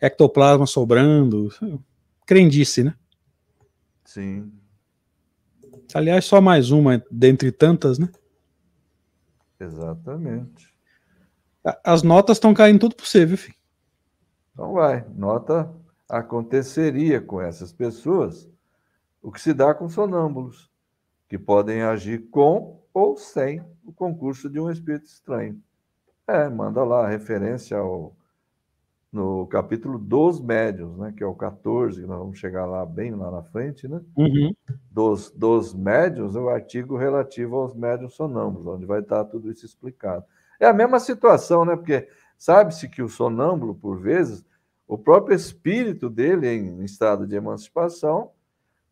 [0.00, 1.50] ectoplasma sobrando.
[2.26, 2.94] Crendice, né?
[4.06, 4.50] Sim.
[5.92, 8.08] Aliás, só mais uma dentre tantas, né?
[9.60, 10.72] Exatamente.
[11.84, 13.56] As notas estão caindo tudo por você, viu, filho?
[14.54, 15.04] Então vai.
[15.14, 15.70] Nota
[16.08, 18.48] aconteceria com essas pessoas
[19.20, 20.70] o que se dá com sonâmbulos,
[21.28, 25.60] que podem agir com ou sem o concurso de um espírito estranho.
[26.26, 28.14] É, manda lá a referência ao,
[29.12, 33.14] no capítulo dos médios, né, que é o 14, que nós vamos chegar lá bem
[33.14, 34.00] lá na frente, né?
[34.16, 34.54] Uhum.
[34.90, 40.24] Dos, dos médios, o artigo relativo aos médios sonâmbulos, onde vai estar tudo isso explicado.
[40.58, 41.76] É a mesma situação, né?
[41.76, 42.08] Porque
[42.44, 44.44] sabe-se que o sonâmbulo, por vezes,
[44.86, 48.32] o próprio espírito dele, em estado de emancipação,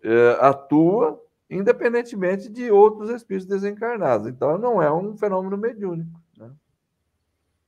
[0.02, 4.26] é, atua independentemente de outros espíritos desencarnados.
[4.26, 6.18] Então, não é um fenômeno mediúnico.
[6.38, 6.50] Né?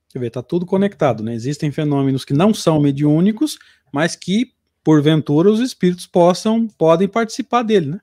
[0.07, 1.35] Você vê, está tudo conectado, né?
[1.35, 3.59] Existem fenômenos que não são mediúnicos,
[3.93, 8.01] mas que, porventura, os espíritos possam, podem participar dele, né?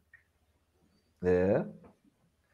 [1.24, 1.64] É.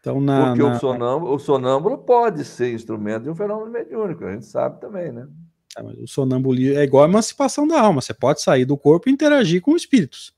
[0.08, 0.72] Então, na, Porque na...
[0.72, 5.12] O, sonâmbulo, o sonâmbulo pode ser instrumento de um fenômeno mediúnico, a gente sabe também,
[5.12, 5.28] né?
[5.76, 8.00] É, o sonambulismo é igual a emancipação da alma.
[8.00, 10.34] Você pode sair do corpo e interagir com espíritos.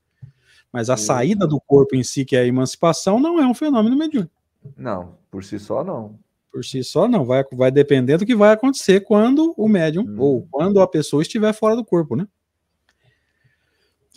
[0.73, 3.95] Mas a saída do corpo em si, que é a emancipação, não é um fenômeno
[3.95, 4.33] mediúnico.
[4.77, 6.19] Não, por si só não.
[6.51, 7.25] Por si só não.
[7.25, 10.15] Vai, vai depender do que vai acontecer quando o médium, hum.
[10.19, 12.27] ou quando a pessoa estiver fora do corpo, né?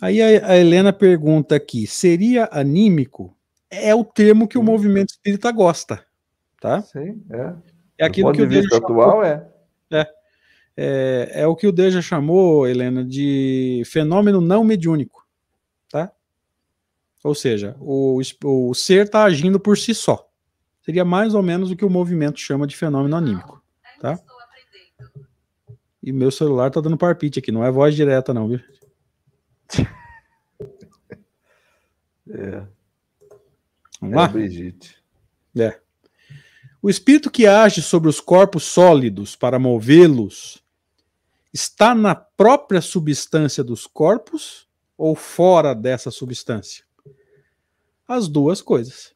[0.01, 3.35] Aí a, a Helena pergunta aqui: seria anímico?
[3.69, 6.05] É o termo que o movimento espírita gosta,
[6.61, 6.81] tá?
[6.81, 7.53] Sim, é.
[7.97, 9.47] É aquilo que o de vista atual é.
[9.91, 10.07] É.
[10.77, 15.25] É, é o que o Deja chamou, Helena, de fenômeno não mediúnico,
[15.89, 16.11] tá?
[17.23, 20.29] Ou seja, o, o ser está agindo por si só.
[20.81, 23.63] Seria mais ou menos o que o movimento chama de fenômeno anímico.
[23.99, 24.19] Tá?
[26.03, 28.59] E meu celular tá dando parpite aqui, não é voz direta, não, viu?
[32.27, 32.65] É.
[33.99, 34.25] Vamos lá?
[34.25, 34.95] É, Brigitte.
[35.57, 35.79] É.
[36.81, 40.63] O espírito que age sobre os corpos sólidos para movê-los
[41.53, 46.85] está na própria substância dos corpos ou fora dessa substância?
[48.07, 49.13] as duas coisas.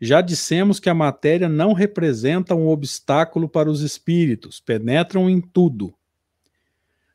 [0.00, 5.94] Já dissemos que a matéria não representa um obstáculo para os espíritos, penetram em tudo.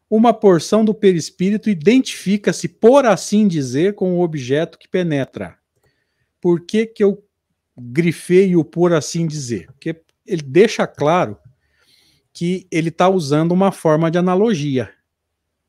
[0.10, 5.57] Uma porção do perispírito identifica-se, por assim dizer, com o objeto que penetra.
[6.42, 7.24] Por que, que eu
[7.78, 9.68] grifei o por assim dizer?
[9.68, 11.38] Porque ele deixa claro
[12.34, 14.92] que ele está usando uma forma de analogia.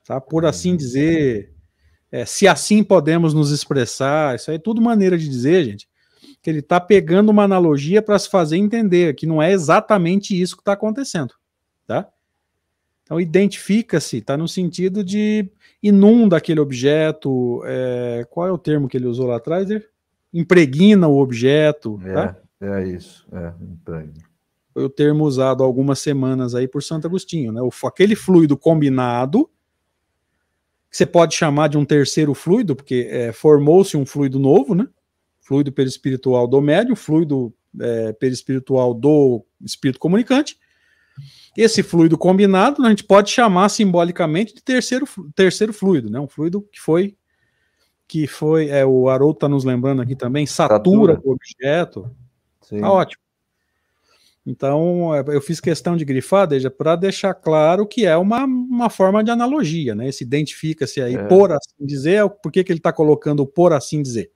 [0.07, 0.21] Tá?
[0.21, 0.77] Por assim uhum.
[0.77, 1.53] dizer,
[2.11, 5.89] é, se assim podemos nos expressar, isso aí é tudo maneira de dizer, gente,
[6.43, 10.57] que ele está pegando uma analogia para se fazer entender que não é exatamente isso
[10.57, 11.35] que está acontecendo,
[11.87, 12.09] tá?
[13.03, 15.51] Então identifica-se, está no sentido de
[15.83, 19.69] inunda aquele objeto, é, qual é o termo que ele usou lá atrás?
[20.33, 22.37] Impregna o objeto, é, tá?
[22.61, 24.25] É isso, é, impregna.
[24.75, 27.61] Foi o termo usado algumas semanas aí por Santo Agostinho, né?
[27.63, 29.49] O, aquele fluido combinado
[30.91, 34.89] você pode chamar de um terceiro fluido, porque é, formou-se um fluido novo, né?
[35.41, 40.59] Fluido perispiritual do médium, fluido é, perispiritual do espírito comunicante.
[41.57, 46.19] Esse fluido combinado a gente pode chamar simbolicamente de terceiro, terceiro fluido, né?
[46.19, 47.17] Um fluido que foi
[48.09, 51.21] que foi, é, o Haroldo está nos lembrando aqui também, satura, satura.
[51.23, 52.11] o objeto.
[52.63, 52.81] Sim.
[52.81, 53.23] Tá ótimo.
[54.47, 58.89] Então, é, eu fiz questão de grifar, Deja, para deixar claro que é uma, uma
[58.89, 60.11] forma de analogia, né?
[60.11, 61.25] Se identifica-se aí, é.
[61.25, 64.33] por assim dizer, por que, que ele está colocando por assim dizer?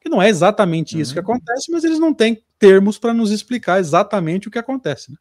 [0.00, 1.24] Que não é exatamente isso que uhum.
[1.24, 5.12] acontece, mas eles não têm termos para nos explicar exatamente o que acontece.
[5.12, 5.18] Né?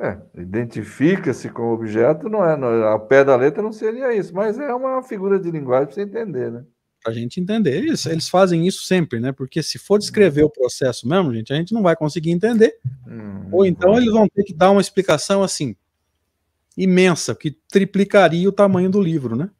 [0.00, 4.34] É, identifica-se com o objeto, não é, não, a pé da letra não seria isso,
[4.34, 6.64] mas é uma figura de linguagem para você entender, né?
[7.02, 7.76] Para a gente entender.
[7.76, 9.32] Eles, eles fazem isso sempre, né?
[9.32, 12.78] Porque se for descrever o processo mesmo, gente, a gente não vai conseguir entender.
[13.06, 15.74] Hum, Ou então eles vão ter que dar uma explicação assim,
[16.76, 19.50] imensa, que triplicaria o tamanho do livro, né?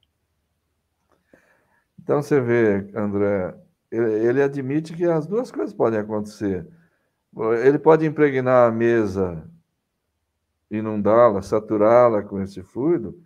[2.02, 3.54] Então você vê, André,
[3.90, 6.66] ele, ele admite que as duas coisas podem acontecer.
[7.64, 9.48] Ele pode impregnar a mesa
[10.70, 13.20] inundá-la, saturá-la com esse fluido,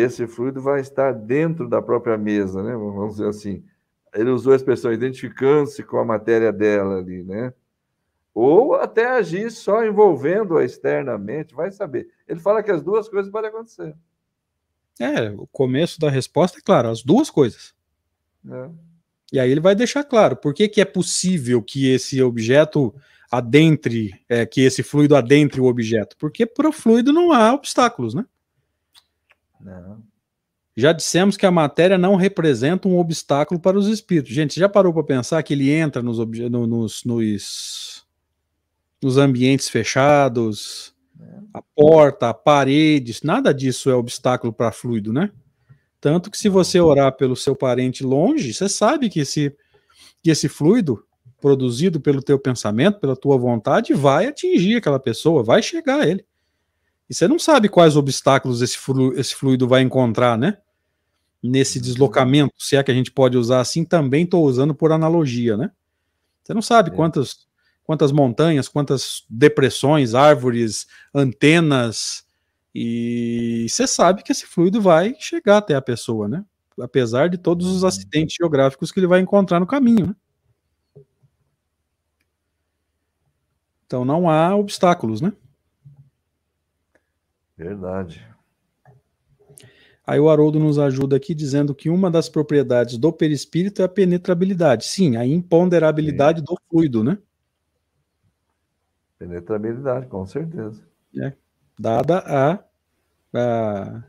[0.00, 2.72] esse fluido vai estar dentro da própria mesa, né?
[2.72, 3.62] Vamos dizer assim.
[4.14, 7.52] Ele usou a expressão identificando-se com a matéria dela ali, né?
[8.34, 12.08] Ou até agir só envolvendo-a externamente, vai saber.
[12.26, 13.94] Ele fala que as duas coisas podem acontecer.
[14.98, 17.74] É, o começo da resposta é claro, as duas coisas.
[18.50, 18.70] É.
[19.32, 22.94] E aí ele vai deixar claro por que, que é possível que esse objeto
[23.30, 26.16] adentre, é, que esse fluido adentre o objeto?
[26.18, 28.24] Porque para o fluido não há obstáculos, né?
[29.62, 30.02] Não.
[30.76, 34.32] Já dissemos que a matéria não representa um obstáculo para os espíritos.
[34.32, 38.06] Gente, já parou para pensar que ele entra nos, no, nos, nos,
[39.02, 40.94] nos ambientes fechados,
[41.52, 45.30] a porta, a parede, nada disso é obstáculo para fluido, né?
[46.00, 49.54] Tanto que se você orar pelo seu parente longe, você sabe que esse,
[50.22, 51.04] que esse fluido
[51.40, 56.24] produzido pelo teu pensamento, pela tua vontade, vai atingir aquela pessoa, vai chegar a ele.
[57.12, 60.56] E você não sabe quais obstáculos esse, flu, esse fluido vai encontrar, né?
[61.42, 61.84] Nesse uhum.
[61.84, 65.70] deslocamento, se é que a gente pode usar assim, também estou usando por analogia, né?
[66.42, 66.94] Você não sabe é.
[66.94, 67.46] quantas,
[67.84, 72.24] quantas montanhas, quantas depressões, árvores, antenas,
[72.74, 76.42] e você sabe que esse fluido vai chegar até a pessoa, né?
[76.80, 77.88] Apesar de todos os uhum.
[77.88, 80.16] acidentes geográficos que ele vai encontrar no caminho, né?
[83.84, 85.30] Então não há obstáculos, né?
[87.62, 88.26] Verdade.
[90.04, 93.88] Aí o Haroldo nos ajuda aqui dizendo que uma das propriedades do perispírito é a
[93.88, 94.84] penetrabilidade.
[94.84, 96.44] Sim, a imponderabilidade Sim.
[96.44, 97.18] do fluido, né?
[99.16, 100.82] Penetrabilidade, com certeza.
[101.16, 101.32] É,
[101.78, 102.58] dada a,
[103.32, 104.02] a,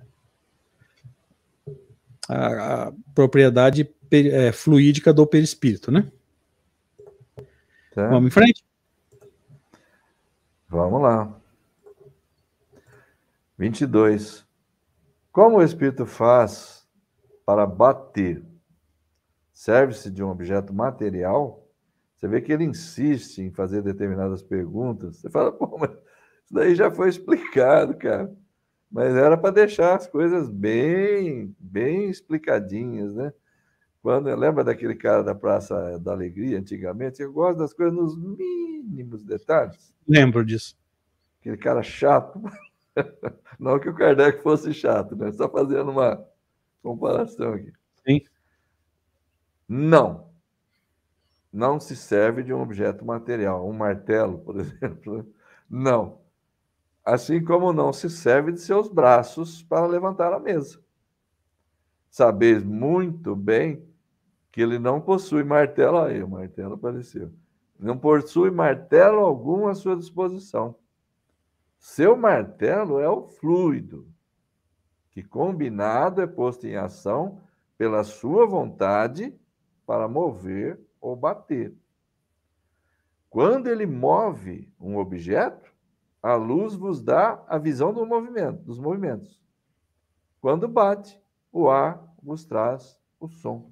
[2.28, 6.12] a, a propriedade é, fluídica do perispírito, né?
[7.94, 8.10] Tá.
[8.10, 8.66] Vamos em frente?
[10.68, 11.43] Vamos lá.
[13.58, 14.46] 22.
[15.32, 16.88] Como o Espírito faz
[17.46, 18.44] para bater?
[19.52, 21.68] Serve-se de um objeto material?
[22.16, 25.18] Você vê que ele insiste em fazer determinadas perguntas.
[25.18, 28.34] Você fala, pô, mas isso daí já foi explicado, cara.
[28.92, 33.34] Mas era para deixar as coisas bem, bem explicadinhas, né?
[34.02, 39.24] Quando lembra daquele cara da Praça da Alegria antigamente, eu gosto das coisas nos mínimos
[39.24, 39.94] detalhes.
[40.08, 40.78] Lembro disso.
[41.40, 42.42] Aquele cara chato.
[43.60, 45.32] Não que o Kardec fosse chato, né?
[45.32, 46.24] Só fazendo uma
[46.82, 47.72] comparação aqui.
[48.08, 48.22] Sim.
[49.68, 50.32] Não.
[51.52, 55.26] Não se serve de um objeto material, um martelo, por exemplo.
[55.70, 56.22] Não.
[57.06, 60.82] Assim como não se serve de seus braços para levantar a mesa.
[62.10, 63.84] Sabeis muito bem
[64.52, 67.32] que ele não possui martelo aí, o martelo apareceu.
[67.80, 70.76] Não possui martelo algum à sua disposição.
[71.84, 74.08] Seu martelo é o fluido,
[75.12, 77.42] que combinado é posto em ação
[77.78, 79.38] pela sua vontade
[79.86, 81.76] para mover ou bater.
[83.30, 85.74] Quando ele move um objeto,
[86.22, 89.44] a luz vos dá a visão do movimento, dos movimentos.
[90.40, 91.22] Quando bate,
[91.52, 93.70] o ar vos traz o som.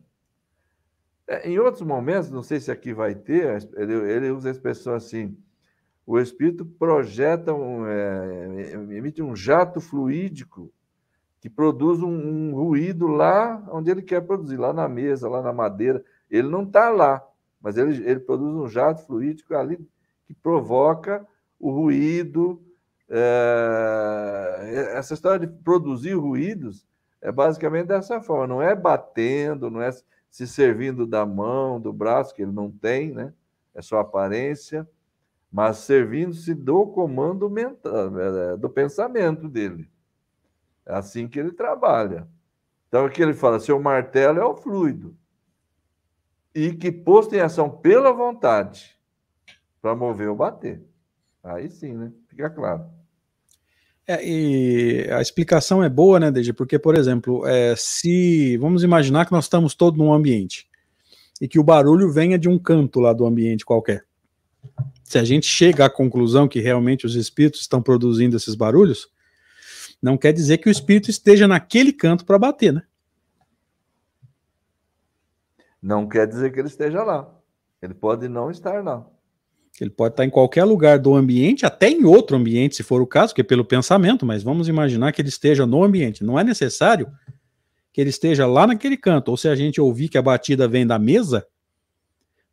[1.26, 4.94] É, em outros momentos, não sei se aqui vai ter, ele, ele usa a expressão
[4.94, 5.42] assim:
[6.12, 10.70] o espírito projeta, um, é, emite um jato fluídico
[11.40, 15.54] que produz um, um, ruído lá onde ele quer produzir, lá na mesa, lá na
[15.54, 16.04] madeira.
[16.30, 17.26] Ele não está lá,
[17.62, 19.78] mas ele, ele produz um jato fluídico ali
[20.26, 21.26] que provoca
[21.58, 22.62] o ruído.
[23.10, 26.86] É, essa história de produzir ruídos
[27.22, 29.92] é basicamente dessa forma, não é batendo, não é
[30.30, 33.34] se servindo da mão, do braço, que ele não tem, né?
[33.74, 34.86] É só aparência,
[35.52, 39.90] mas servindo-se do comando mental, é, do pensamento dele.
[40.86, 42.28] É assim que ele trabalha.
[42.88, 45.16] Então, aqui ele fala: seu martelo é o fluido,
[46.56, 48.98] e que posto em ação pela vontade,
[49.82, 50.82] para mover ou bater.
[51.44, 52.12] Aí sim, né?
[52.28, 52.86] Fica claro.
[54.08, 56.54] É, e a explicação é boa, né, Deja?
[56.54, 60.68] Porque, por exemplo, é, se vamos imaginar que nós estamos todos num ambiente
[61.40, 64.06] e que o barulho venha de um canto lá do ambiente qualquer.
[65.12, 69.10] Se a gente chega à conclusão que realmente os espíritos estão produzindo esses barulhos,
[70.02, 72.84] não quer dizer que o espírito esteja naquele canto para bater, né?
[75.82, 77.30] Não quer dizer que ele esteja lá.
[77.82, 79.06] Ele pode não estar lá.
[79.82, 83.06] Ele pode estar em qualquer lugar do ambiente, até em outro ambiente, se for o
[83.06, 86.24] caso, que é pelo pensamento, mas vamos imaginar que ele esteja no ambiente.
[86.24, 87.12] Não é necessário
[87.92, 89.28] que ele esteja lá naquele canto.
[89.28, 91.46] Ou se a gente ouvir que a batida vem da mesa,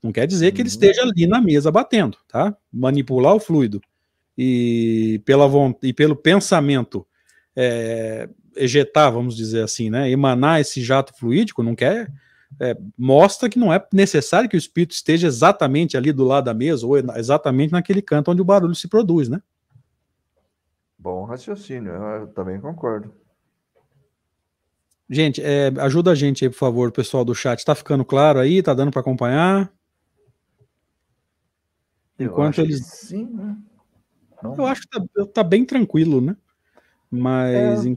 [0.03, 0.74] não quer dizer que ele uhum.
[0.74, 2.57] esteja ali na mesa batendo, tá?
[2.72, 3.80] Manipular o fluido
[4.36, 5.46] e, pela,
[5.82, 7.07] e pelo pensamento
[7.57, 10.11] é, ejetar, vamos dizer assim, né?
[10.11, 12.11] Emanar esse jato fluídico, não quer
[12.61, 16.55] é, mostra que não é necessário que o espírito esteja exatamente ali do lado da
[16.55, 19.42] mesa ou exatamente naquele canto onde o barulho se produz, né?
[20.99, 23.12] Bom raciocínio, eu também concordo.
[25.09, 27.64] Gente, é, ajuda a gente aí, por favor, pessoal do chat.
[27.64, 28.62] Tá ficando claro aí?
[28.62, 29.72] Tá dando para acompanhar?
[32.18, 32.84] Enquanto eles.
[32.84, 33.56] sim, né?
[34.42, 34.56] Não...
[34.56, 36.36] Eu acho que tá, tá, bem tranquilo, né?
[37.10, 37.96] Mas é...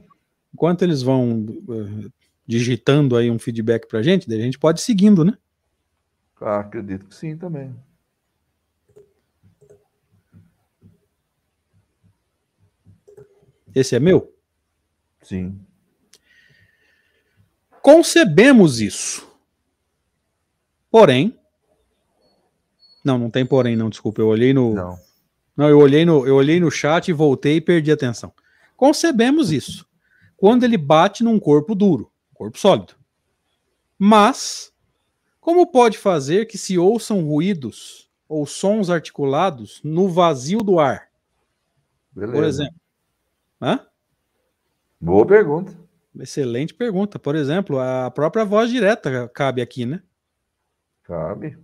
[0.54, 2.12] enquanto eles vão uh,
[2.46, 5.38] digitando aí um feedback pra gente, a gente pode ir seguindo, né?
[6.40, 7.76] Ah, acredito que sim também.
[13.74, 14.36] Esse é meu?
[15.22, 15.60] Sim.
[17.82, 19.28] Concebemos isso.
[20.90, 21.40] Porém,
[23.04, 24.22] não, não tem porém, não, desculpa.
[24.22, 24.74] Eu olhei no.
[24.74, 25.00] Não.
[25.56, 28.34] Não, eu olhei no, eu olhei no chat e voltei e perdi a atenção.
[28.76, 29.86] Concebemos isso.
[30.38, 32.96] Quando ele bate num corpo duro, corpo sólido.
[33.98, 34.74] Mas,
[35.40, 41.10] como pode fazer que se ouçam ruídos ou sons articulados no vazio do ar?
[42.12, 42.34] Beleza.
[42.34, 42.82] Por exemplo.
[43.62, 43.86] Hã?
[45.00, 45.78] Boa pergunta.
[46.20, 47.20] Excelente pergunta.
[47.20, 50.02] Por exemplo, a própria voz direta cabe aqui, né?
[51.04, 51.58] Cabe.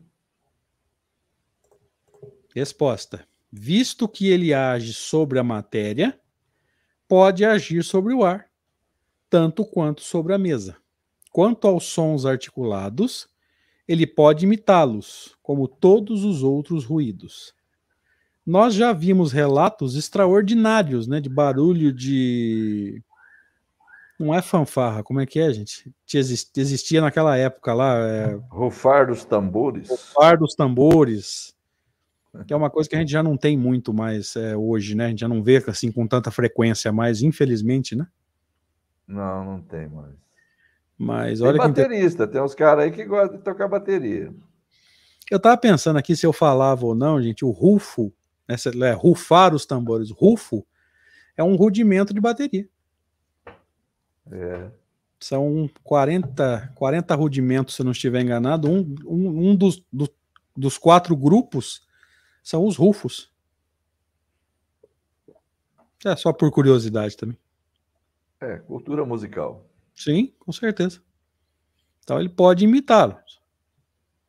[2.58, 6.20] Resposta: Visto que ele age sobre a matéria,
[7.08, 8.48] pode agir sobre o ar,
[9.30, 10.76] tanto quanto sobre a mesa.
[11.32, 13.28] Quanto aos sons articulados,
[13.88, 17.54] ele pode imitá-los, como todos os outros ruídos.
[18.44, 23.04] Nós já vimos relatos extraordinários, né, de barulho de
[24.20, 25.94] não é fanfarra, como é que é, gente?
[26.56, 28.00] Existia naquela época lá.
[28.00, 28.40] É...
[28.50, 29.90] Rufar dos tambores.
[29.90, 31.56] Rufar dos tambores
[32.46, 35.06] que é uma coisa que a gente já não tem muito mais é, hoje, né?
[35.06, 38.08] A gente já não vê assim com tanta frequência mais, infelizmente, né?
[39.08, 40.14] Não, não tem mais.
[40.98, 42.34] Mas tem olha baterista, inter...
[42.34, 44.34] tem uns caras aí que gostam de tocar bateria.
[45.30, 48.14] Eu tava pensando aqui se eu falava ou não, gente, o rufo,
[48.48, 50.66] né, é, rufar os tambores, rufo
[51.36, 52.68] é um rudimento de bateria.
[54.32, 54.72] É.
[55.20, 58.70] São 40, 40 rudimentos, se eu não estiver enganado.
[58.70, 60.10] Um, um, um dos, do,
[60.56, 61.87] dos quatro grupos
[62.48, 63.30] são os rufos.
[66.06, 67.38] É só por curiosidade também.
[68.40, 69.70] É, cultura musical.
[69.94, 71.02] Sim, com certeza.
[72.02, 73.42] Então ele pode imitá-los,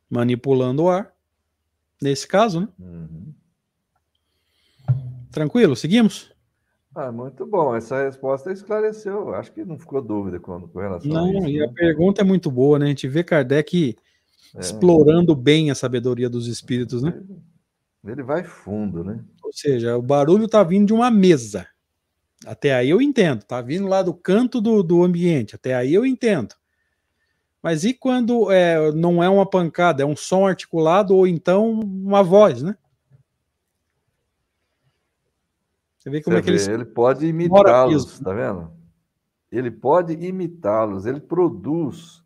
[0.09, 1.15] manipulando o ar.
[2.01, 2.67] Nesse caso, né?
[2.77, 3.33] Uhum.
[5.31, 6.29] Tranquilo, seguimos?
[6.93, 7.73] Ah, muito bom.
[7.73, 9.33] Essa resposta esclareceu.
[9.33, 11.39] Acho que não ficou dúvida com, com relação não, a isso.
[11.39, 11.65] Não, e né?
[11.65, 12.87] a pergunta é muito boa, né?
[12.87, 13.95] A gente vê Kardec
[14.55, 14.59] é.
[14.59, 17.17] explorando bem a sabedoria dos espíritos, né?
[18.03, 19.23] Ele vai fundo, né?
[19.43, 21.67] Ou seja, o barulho está vindo de uma mesa.
[22.45, 23.41] Até aí eu entendo.
[23.41, 25.55] Está vindo lá do canto do, do ambiente.
[25.55, 26.55] Até aí eu entendo.
[27.61, 32.23] Mas e quando é, não é uma pancada, é um som articulado ou então uma
[32.23, 32.77] voz, né?
[35.97, 36.73] Você vê como Você é que ele.
[36.73, 38.71] Ele pode imitá-los, tá vendo?
[39.51, 42.23] Ele pode imitá-los, ele produz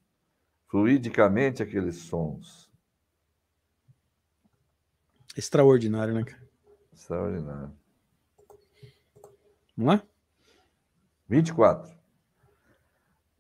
[0.68, 2.63] fluidicamente aqueles sons.
[5.36, 6.44] Extraordinário, né, cara?
[6.94, 7.72] Extraordinário.
[9.76, 10.04] Vamos lá?
[11.28, 11.92] 24.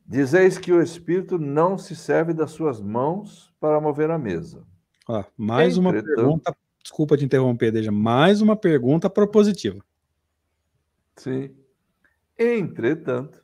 [0.05, 4.65] Dizeis que o Espírito não se serve das suas mãos para mover a mesa.
[5.07, 6.05] Ó, mais Entretanto...
[6.05, 6.57] uma pergunta.
[6.81, 7.91] Desculpa te interromper, Deja.
[7.91, 9.83] Mais uma pergunta propositiva.
[11.15, 11.55] Sim.
[12.37, 13.43] Entretanto,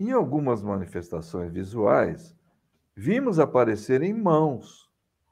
[0.00, 2.34] em algumas manifestações visuais,
[2.96, 4.87] vimos aparecerem mãos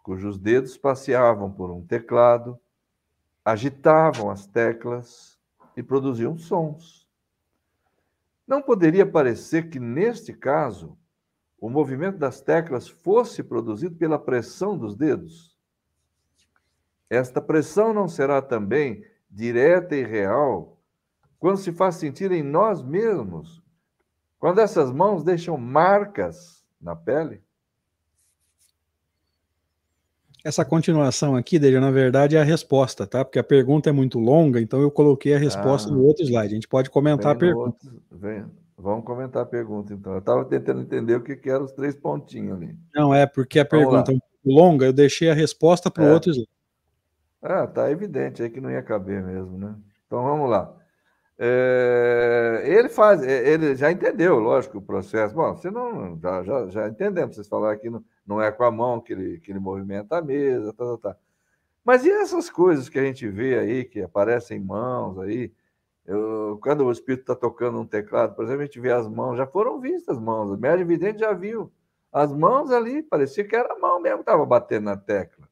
[0.07, 2.57] cujos dedos passeavam por um teclado,
[3.45, 5.37] agitavam as teclas
[5.77, 7.09] e produziam sons.
[8.47, 10.97] Não poderia parecer que, neste caso,
[11.61, 15.59] o movimento das teclas fosse produzido pela pressão dos dedos?
[17.11, 20.81] Esta pressão não será também direta e real
[21.37, 23.61] quando se faz sentir em nós mesmos,
[24.39, 27.43] quando essas mãos deixam marcas na pele?
[30.47, 33.25] Essa continuação aqui, Deja, na verdade é a resposta, tá?
[33.25, 36.53] Porque a pergunta é muito longa, então eu coloquei a resposta ah, no outro slide.
[36.53, 37.85] A gente pode comentar a pergunta.
[37.85, 38.45] Outro, vem,
[38.79, 40.13] vamos comentar a pergunta, então.
[40.13, 42.77] Eu estava tentando entender o que, que eram os três pontinhos ali.
[42.95, 44.19] Não, é porque a vamos pergunta lá.
[44.19, 46.13] é longa, eu deixei a resposta para o é.
[46.13, 46.49] outro slide.
[47.43, 49.75] Ah, tá evidente aí que não ia caber mesmo, né?
[50.07, 50.73] Então vamos lá.
[51.39, 55.35] É, ele faz, é, ele já entendeu, lógico, o processo.
[55.35, 58.71] Bom, você não já, já, já entendemos, vocês falaram que não, não é com a
[58.71, 61.17] mão que ele, que ele movimenta a mesa, tá, tá, tá.
[61.85, 65.53] Mas e essas coisas que a gente vê aí, que aparecem mãos aí?
[66.07, 69.37] Eu, quando o espírito está tocando um teclado, por exemplo, a gente vê as mãos,
[69.37, 71.73] já foram vistas as mãos, o médium evidente já viu.
[72.13, 75.49] As mãos ali, parecia que era a mão mesmo que estava batendo na tecla.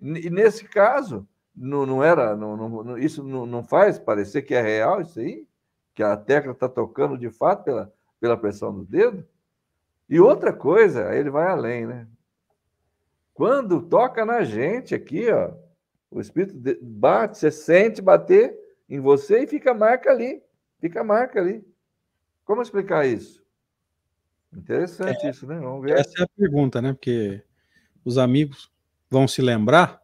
[0.00, 1.26] E nesse caso,
[1.58, 5.46] não, não era, não, não, isso não, não faz parecer que é real isso aí?
[5.94, 9.26] Que a tecla está tocando de fato pela, pela pressão do dedo?
[10.08, 12.06] E outra coisa, aí ele vai além, né?
[13.34, 15.52] Quando toca na gente aqui, ó,
[16.10, 18.56] o espírito bate, você sente bater
[18.88, 20.42] em você e fica marca ali.
[20.80, 21.64] Fica marca ali.
[22.44, 23.44] Como explicar isso?
[24.52, 25.58] Interessante é, isso, né?
[25.58, 25.98] Vamos ver.
[25.98, 26.92] Essa é a pergunta, né?
[26.92, 27.42] Porque
[28.04, 28.72] os amigos
[29.10, 30.00] vão se lembrar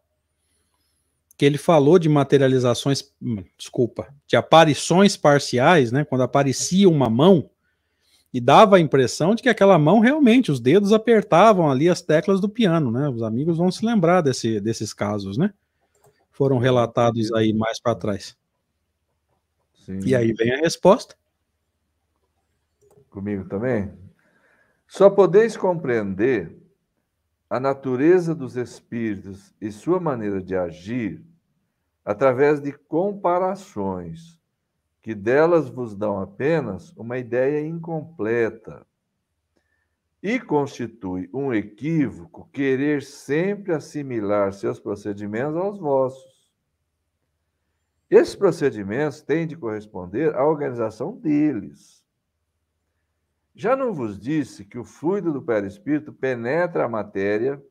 [1.45, 6.03] que ele falou de materializações, hum, desculpa, de aparições parciais, né?
[6.03, 7.51] Quando aparecia uma mão
[8.33, 12.41] e dava a impressão de que aquela mão realmente, os dedos apertavam ali as teclas
[12.41, 13.11] do piano, né?
[13.11, 15.53] Os amigos vão se lembrar desse, desses casos, né?
[16.33, 18.35] Foram relatados aí mais para trás.
[19.85, 19.99] Sim.
[20.07, 21.15] E aí vem a resposta.
[23.11, 23.93] Comigo também?
[24.89, 26.57] Só podeis compreender
[27.51, 31.23] a natureza dos espíritos e sua maneira de agir
[32.05, 34.39] através de comparações,
[35.03, 38.87] que delas vos dão apenas uma ideia incompleta.
[40.23, 46.51] E constitui um equívoco querer sempre assimilar seus procedimentos aos vossos.
[48.11, 52.05] Esses procedimentos têm de corresponder à organização deles
[53.55, 57.63] já não vos disse que o fluido do perispírito penetra a matéria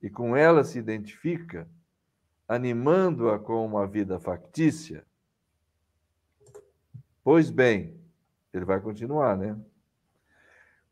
[0.00, 1.68] e com ela se identifica,
[2.50, 5.06] animando-a com uma vida factícia?
[7.22, 7.96] Pois bem,
[8.52, 9.56] ele vai continuar, né?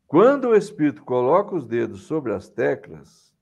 [0.07, 3.35] Quando o espírito coloca os dedos sobre as teclas,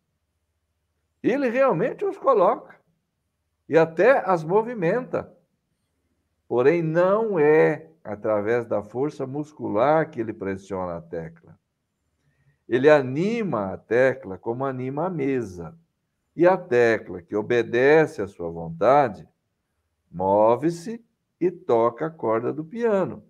[1.22, 2.76] ele realmente os coloca
[3.70, 5.32] e até as movimenta.
[6.48, 11.56] Porém, não é através da força muscular que ele pressiona a tecla.
[12.68, 15.78] Ele anima a tecla como anima a mesa.
[16.38, 19.28] E a tecla que obedece à sua vontade
[20.12, 21.04] move-se
[21.42, 23.24] e toca a corda do piano.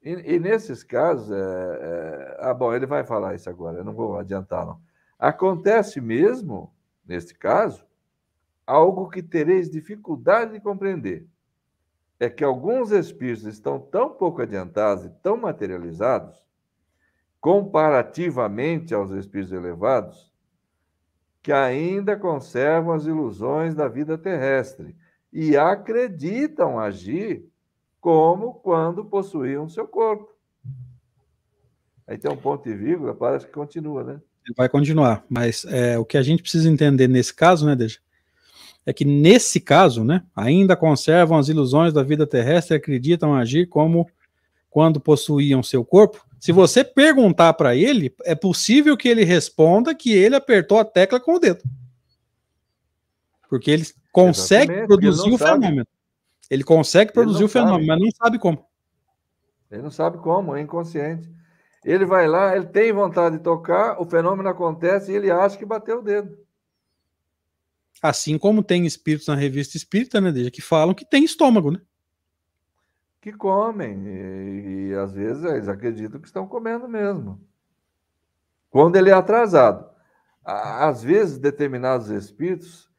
[0.00, 3.92] E, e nesses casos, é, é, ah, bom, ele vai falar isso agora, eu não
[3.92, 4.80] vou adiantar, não.
[5.18, 6.72] Acontece mesmo,
[7.04, 7.84] nesse caso,
[8.64, 11.26] algo que tereis dificuldade de compreender
[12.20, 16.40] é que alguns espíritos estão tão pouco adiantados e tão materializados,
[17.40, 20.31] comparativamente aos espíritos elevados,
[21.42, 24.94] que ainda conservam as ilusões da vida terrestre
[25.32, 27.44] e acreditam agir
[28.00, 30.30] como quando possuíam seu corpo.
[32.06, 34.20] Aí tem um ponto e vírgula, parece que continua, né?
[34.56, 37.98] Vai continuar, mas é, o que a gente precisa entender nesse caso, né, Deja,
[38.84, 43.66] é que nesse caso, né, ainda conservam as ilusões da vida terrestre e acreditam agir
[43.66, 44.10] como
[44.68, 46.24] quando possuíam seu corpo.
[46.42, 51.20] Se você perguntar para ele, é possível que ele responda que ele apertou a tecla
[51.20, 51.62] com o dedo.
[53.48, 55.60] Porque ele consegue Exatamente, produzir ele o sabe.
[55.60, 55.86] fenômeno.
[56.50, 58.66] Ele consegue produzir ele o fenômeno, mas não sabe como.
[59.70, 61.30] Ele não sabe como, é inconsciente.
[61.84, 65.64] Ele vai lá, ele tem vontade de tocar, o fenômeno acontece e ele acha que
[65.64, 66.36] bateu o dedo.
[68.02, 71.80] Assim como tem espíritos na revista espírita, né, desde que falam que tem estômago, né?
[73.22, 77.40] Que comem, e, e às vezes eles acreditam que estão comendo mesmo.
[78.68, 79.90] Quando ele é atrasado.
[80.44, 82.90] Às vezes, determinados espíritos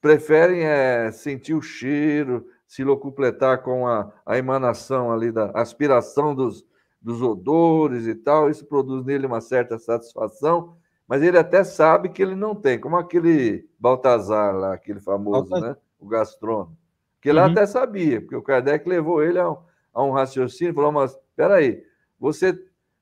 [0.00, 6.66] preferem é, sentir o cheiro, se locupletar com a, a emanação ali da aspiração dos,
[7.00, 8.50] dos odores e tal.
[8.50, 10.76] Isso produz nele uma certa satisfação
[11.08, 15.70] mas ele até sabe que ele não tem, como aquele Baltazar lá, aquele famoso, Baltazar.
[15.70, 15.76] né?
[15.98, 16.76] O gastrônomo.
[17.20, 17.46] Que ele uhum.
[17.46, 19.56] até sabia, porque o Kardec levou ele a um,
[19.92, 21.84] a um raciocínio, falou, mas espera aí,
[22.18, 22.56] você,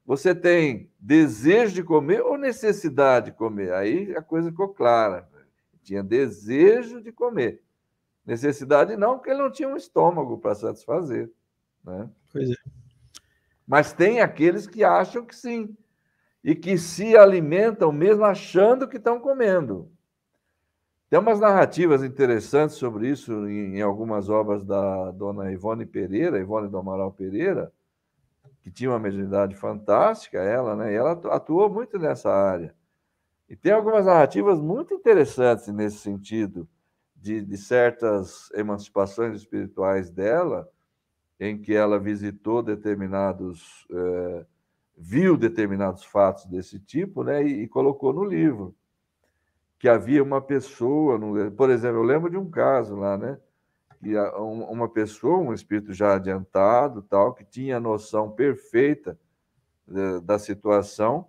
[0.04, 3.72] você tem desejo de comer ou necessidade de comer?
[3.72, 5.28] Aí a coisa ficou clara.
[5.82, 7.62] Tinha desejo de comer.
[8.24, 11.30] Necessidade não, porque ele não tinha um estômago para satisfazer.
[11.84, 12.10] Né?
[12.32, 12.54] Pois é.
[13.66, 15.76] Mas tem aqueles que acham que sim,
[16.42, 19.90] e que se alimentam mesmo achando que estão comendo.
[21.08, 26.68] Tem umas narrativas interessantes sobre isso em, em, algumas obras da dona Ivone Pereira, Ivone
[26.68, 27.72] do Amaral Pereira,
[28.60, 30.92] que tinha uma mediunidade fantástica, ela, né?
[30.92, 32.74] E ela atuou muito nessa área.
[33.48, 36.68] E tem algumas narrativas muito interessantes nesse sentido,
[37.14, 40.68] de, de certas emancipações espirituais dela,
[41.38, 44.46] em que ela visitou determinados, é,
[44.98, 47.44] viu determinados fatos desse tipo, né?
[47.44, 48.74] E, e colocou no livro
[49.78, 51.18] que havia uma pessoa,
[51.50, 53.38] por exemplo, eu lembro de um caso lá, né?
[54.00, 59.18] Que uma pessoa, um espírito já adiantado, tal, que tinha a noção perfeita
[60.22, 61.28] da situação,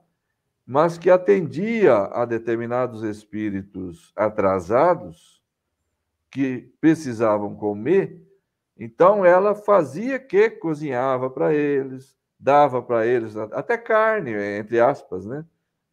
[0.66, 5.42] mas que atendia a determinados espíritos atrasados
[6.30, 8.22] que precisavam comer,
[8.78, 15.46] então ela fazia que cozinhava para eles, dava para eles até carne, entre aspas, né?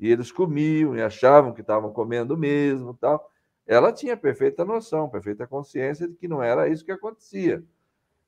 [0.05, 3.27] E eles comiam e achavam que estavam comendo mesmo, tal.
[3.67, 7.65] Ela tinha perfeita noção, perfeita consciência de que não era isso que acontecia.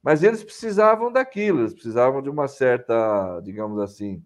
[0.03, 4.25] Mas eles precisavam daquilo, eles precisavam de uma certa, digamos assim,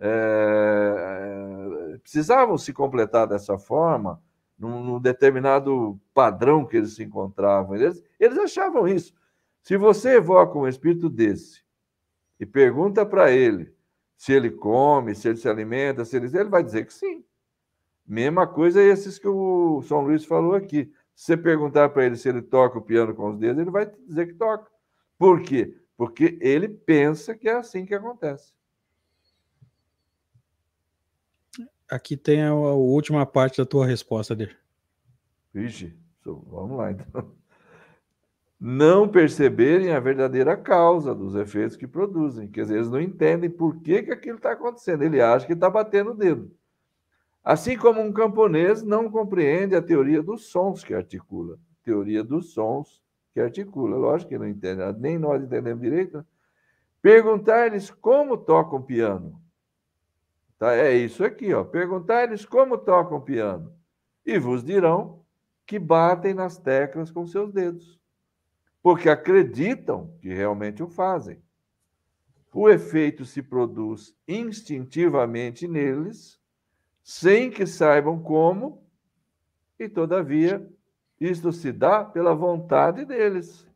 [0.00, 4.20] é, é, precisavam se completar dessa forma,
[4.58, 7.76] num, num, determinado padrão que eles se encontravam.
[7.76, 9.14] Eles, eles achavam isso.
[9.62, 11.62] Se você evoca um espírito desse
[12.40, 13.72] e pergunta para ele
[14.18, 17.24] se ele come, se ele se alimenta, se ele, ele vai dizer que sim.
[18.04, 20.92] Mesma coisa esses que o São Luís falou aqui.
[21.14, 23.86] Se você perguntar para ele se ele toca o piano com os dedos, ele vai
[23.86, 24.68] dizer que toca.
[25.16, 25.80] Por quê?
[25.96, 28.52] Porque ele pensa que é assim que acontece.
[31.88, 34.56] Aqui tem a, última parte da tua resposta dele.
[35.54, 37.37] Vixe, vamos lá então
[38.60, 42.48] não perceberem a verdadeira causa dos efeitos que produzem.
[42.48, 45.02] Quer dizer, eles não entendem por que, que aquilo está acontecendo.
[45.02, 46.50] Ele acha que está batendo o dedo.
[47.44, 51.56] Assim como um camponês não compreende a teoria dos sons que articula.
[51.84, 53.00] Teoria dos sons
[53.32, 53.96] que articula.
[53.96, 56.18] Lógico que não entende, nem nós entendemos direito.
[56.18, 56.24] Né?
[57.00, 59.40] Perguntar-lhes como tocam piano.
[60.58, 60.74] Tá?
[60.74, 61.62] É isso aqui, ó.
[61.62, 63.72] Perguntar-lhes como tocam piano.
[64.26, 65.22] E vos dirão
[65.64, 67.97] que batem nas teclas com seus dedos
[68.82, 71.42] porque acreditam que realmente o fazem.
[72.52, 76.40] O efeito se produz instintivamente neles,
[77.02, 78.82] sem que saibam como,
[79.78, 80.66] e todavia
[81.20, 83.66] isto se dá pela vontade deles.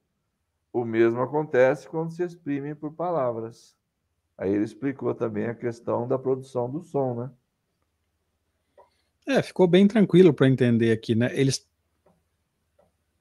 [0.73, 3.77] O mesmo acontece quando se exprimem por palavras.
[4.39, 7.31] Aí ele explicou também a questão da produção do som, né?
[9.27, 11.31] É, ficou bem tranquilo para entender aqui, né?
[11.39, 11.69] Eles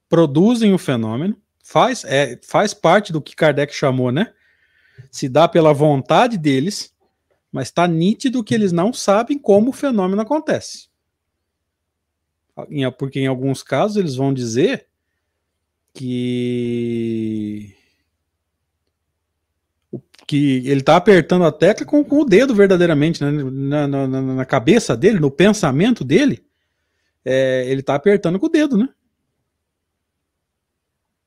[0.09, 1.39] produzem o fenômeno,
[1.71, 4.33] faz, é, faz parte do que Kardec chamou, né?
[5.09, 6.93] Se dá pela vontade deles,
[7.49, 10.89] mas está nítido que eles não sabem como o fenômeno acontece.
[12.99, 14.87] Porque em alguns casos eles vão dizer
[15.93, 17.75] que
[20.27, 23.31] que ele está apertando a tecla com, com, o dedo verdadeiramente, né?
[23.31, 26.45] na, na, na, cabeça dele, no pensamento dele,
[27.25, 28.87] é, ele está apertando com o dedo, né?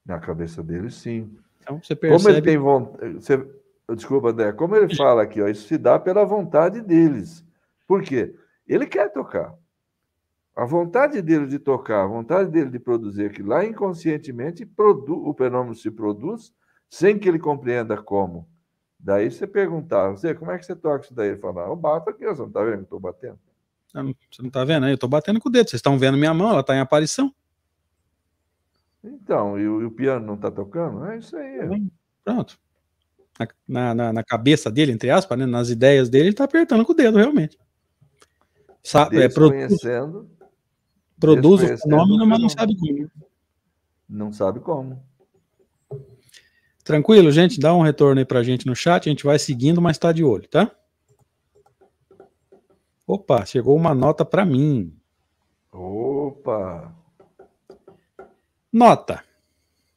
[0.04, 1.34] Na cabeça dele, sim.
[1.62, 2.22] Então você percebe.
[2.22, 3.14] Como ele tem vontade.
[3.14, 3.46] Você...
[3.94, 4.52] Desculpa, André.
[4.52, 7.44] Como ele fala aqui, ó, isso se dá pela vontade deles.
[7.86, 8.34] Por quê?
[8.66, 9.54] Ele quer tocar.
[10.56, 15.28] A vontade dele de tocar, a vontade dele de produzir aquilo lá, inconscientemente, produ...
[15.28, 16.54] o fenômeno se produz
[16.88, 18.48] sem que ele compreenda como.
[18.98, 21.30] Daí você perguntar, você, como é que você toca isso daí?
[21.30, 23.38] Ele fala, eu bato aqui, você não está vendo que eu estou batendo?
[23.86, 24.88] Você não está vendo?
[24.88, 25.68] Eu estou batendo com o dedo.
[25.68, 27.34] Vocês estão vendo minha mão, ela está em aparição.
[29.04, 31.04] Então, e o, e o piano não está tocando?
[31.04, 31.86] É isso aí.
[32.24, 32.58] Pronto.
[33.68, 36.92] Na, na, na, cabeça dele, entre aspas, né, nas ideias dele, ele está apertando com
[36.92, 37.58] o dedo, realmente.
[38.82, 39.80] Sabe, é, produz,
[41.18, 43.10] produz o fenômeno, mas não sabe como.
[44.08, 45.02] Não sabe como.
[46.84, 47.58] Tranquilo, gente?
[47.58, 50.22] Dá um retorno aí pra gente no chat, a gente vai seguindo, mas tá de
[50.22, 50.70] olho, tá?
[53.06, 54.96] Opa, chegou uma nota para mim.
[55.72, 56.94] Opa!
[58.74, 59.22] Nota.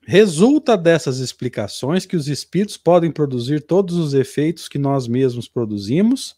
[0.05, 6.35] Resulta dessas explicações que os espíritos podem produzir todos os efeitos que nós mesmos produzimos,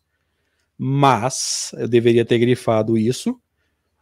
[0.78, 3.38] mas, eu deveria ter grifado isso,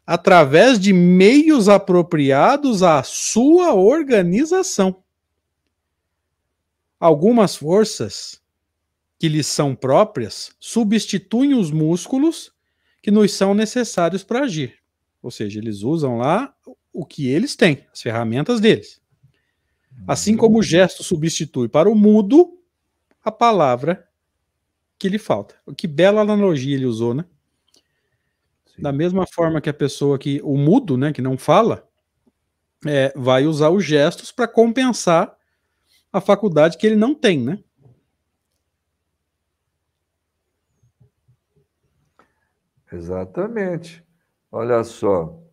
[0.06, 5.04] através de meios apropriados à sua organização.
[7.00, 8.40] Algumas forças
[9.18, 12.54] que lhes são próprias substituem os músculos
[13.02, 14.76] que nos são necessários para agir.
[15.24, 16.54] Ou seja, eles usam lá
[16.98, 19.00] o que eles têm, as ferramentas deles.
[20.08, 20.38] Assim uhum.
[20.38, 22.58] como o gesto substitui para o mudo
[23.24, 24.10] a palavra
[24.98, 25.54] que lhe falta.
[25.78, 27.24] Que bela analogia ele usou, né?
[28.66, 28.82] Sim.
[28.82, 31.88] Da mesma forma que a pessoa que, o mudo, né, que não fala,
[32.84, 35.38] é, vai usar os gestos para compensar
[36.12, 37.60] a faculdade que ele não tem, né?
[42.92, 44.04] Exatamente.
[44.52, 45.47] Olha só.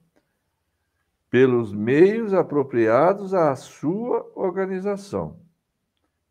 [1.35, 5.41] Pelos meios apropriados à sua organização.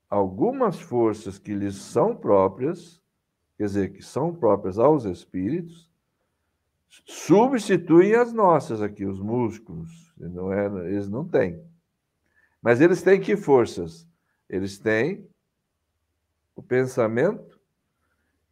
[0.10, 3.02] Algumas forças que lhes são próprias,
[3.58, 5.92] quer dizer, que são próprias aos espíritos,
[6.88, 10.14] substituem as nossas aqui, os músculos.
[10.18, 11.62] Não é, eles não têm.
[12.62, 14.08] Mas eles têm que forças?
[14.48, 15.28] Eles têm
[16.56, 17.60] o pensamento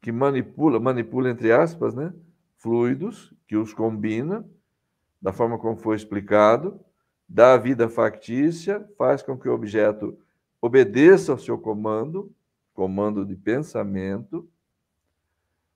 [0.01, 2.13] que manipula, manipula entre aspas, né?
[2.57, 4.45] Fluidos, que os combina
[5.21, 6.79] da forma como foi explicado,
[7.27, 10.17] dá a vida factícia, faz com que o objeto
[10.61, 12.33] obedeça ao seu comando,
[12.73, 14.49] comando de pensamento,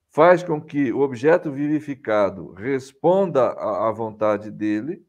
[0.09, 5.05] faz com que o objeto vivificado responda à vontade dele,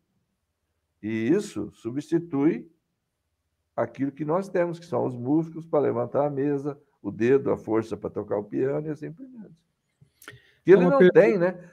[1.03, 2.69] e isso substitui
[3.77, 7.57] aquilo que nós temos, que são os músculos para levantar a mesa, o dedo, a
[7.57, 9.55] força para tocar o piano e assim por diante.
[10.65, 11.71] Que ele não tem, né?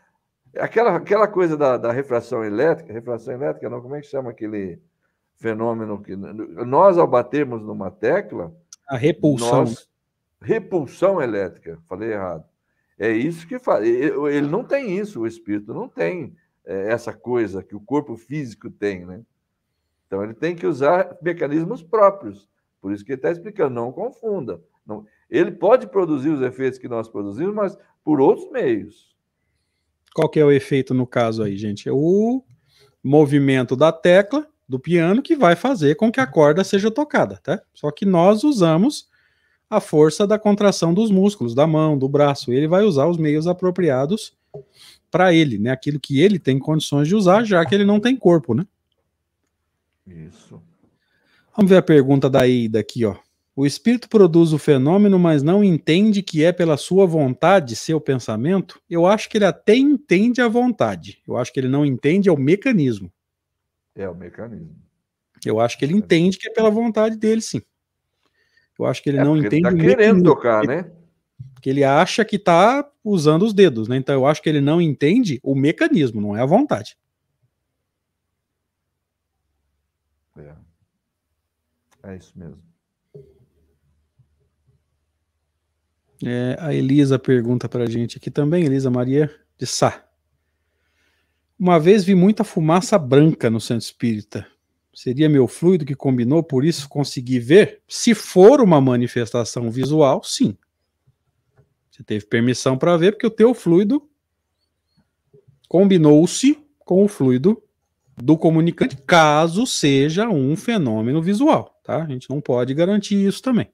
[0.58, 4.80] Aquela, aquela coisa da, da refração elétrica, refração elétrica, não, como é que chama aquele
[5.36, 8.56] fenômeno que nós ao batermos numa tecla,
[8.88, 9.90] a repulsão, nós,
[10.42, 12.46] repulsão elétrica, falei errado.
[13.00, 13.86] É isso que faz.
[13.86, 16.36] Ele não tem isso, o espírito não tem
[16.66, 19.22] é, essa coisa que o corpo físico tem, né?
[20.06, 22.48] Então ele tem que usar mecanismos próprios.
[22.80, 24.62] Por isso que ele está explicando, não confunda.
[24.86, 29.13] Não, ele pode produzir os efeitos que nós produzimos, mas por outros meios.
[30.14, 31.90] Qual que é o efeito no caso aí, gente?
[31.90, 32.44] É o
[33.04, 37.62] movimento da tecla do piano que vai fazer com que a corda seja tocada, tá?
[37.74, 39.10] Só que nós usamos
[39.70, 42.54] a força da contração dos músculos, da mão, do braço.
[42.54, 44.34] Ele vai usar os meios apropriados
[45.10, 45.72] para ele, né?
[45.72, 48.66] Aquilo que ele tem condições de usar, já que ele não tem corpo, né?
[50.06, 50.62] Isso.
[51.56, 53.16] Vamos ver a pergunta da Ida aqui, ó.
[53.56, 58.82] O espírito produz o fenômeno, mas não entende que é pela sua vontade, seu pensamento?
[58.90, 61.22] Eu acho que ele até entende a vontade.
[61.28, 63.12] Eu acho que ele não entende é o mecanismo.
[63.96, 64.76] É o mecanismo.
[65.46, 67.62] Eu acho que ele entende que é pela vontade dele, sim.
[68.80, 69.68] Eu acho que ele é não entende.
[69.68, 70.92] Ele tá querendo tocar, né?
[71.62, 73.98] Que ele acha que está usando os dedos, né?
[73.98, 76.98] Então eu acho que ele não entende o mecanismo, não é a vontade.
[80.38, 80.56] É.
[82.04, 82.73] É isso mesmo.
[86.26, 90.06] É, a Elisa pergunta para a gente aqui também, Elisa Maria de Sá.
[91.60, 94.48] Uma vez vi muita fumaça branca no centro espírita.
[94.94, 97.82] Seria meu fluido que combinou, por isso consegui ver?
[97.88, 100.58] Se for uma manifestação visual, sim.
[101.90, 104.08] Você teve permissão para ver, porque o teu fluido
[105.68, 107.62] combinou-se com o fluido
[108.16, 112.04] do comunicante, caso seja um fenômeno visual, tá?
[112.04, 113.72] A gente não pode garantir isso também.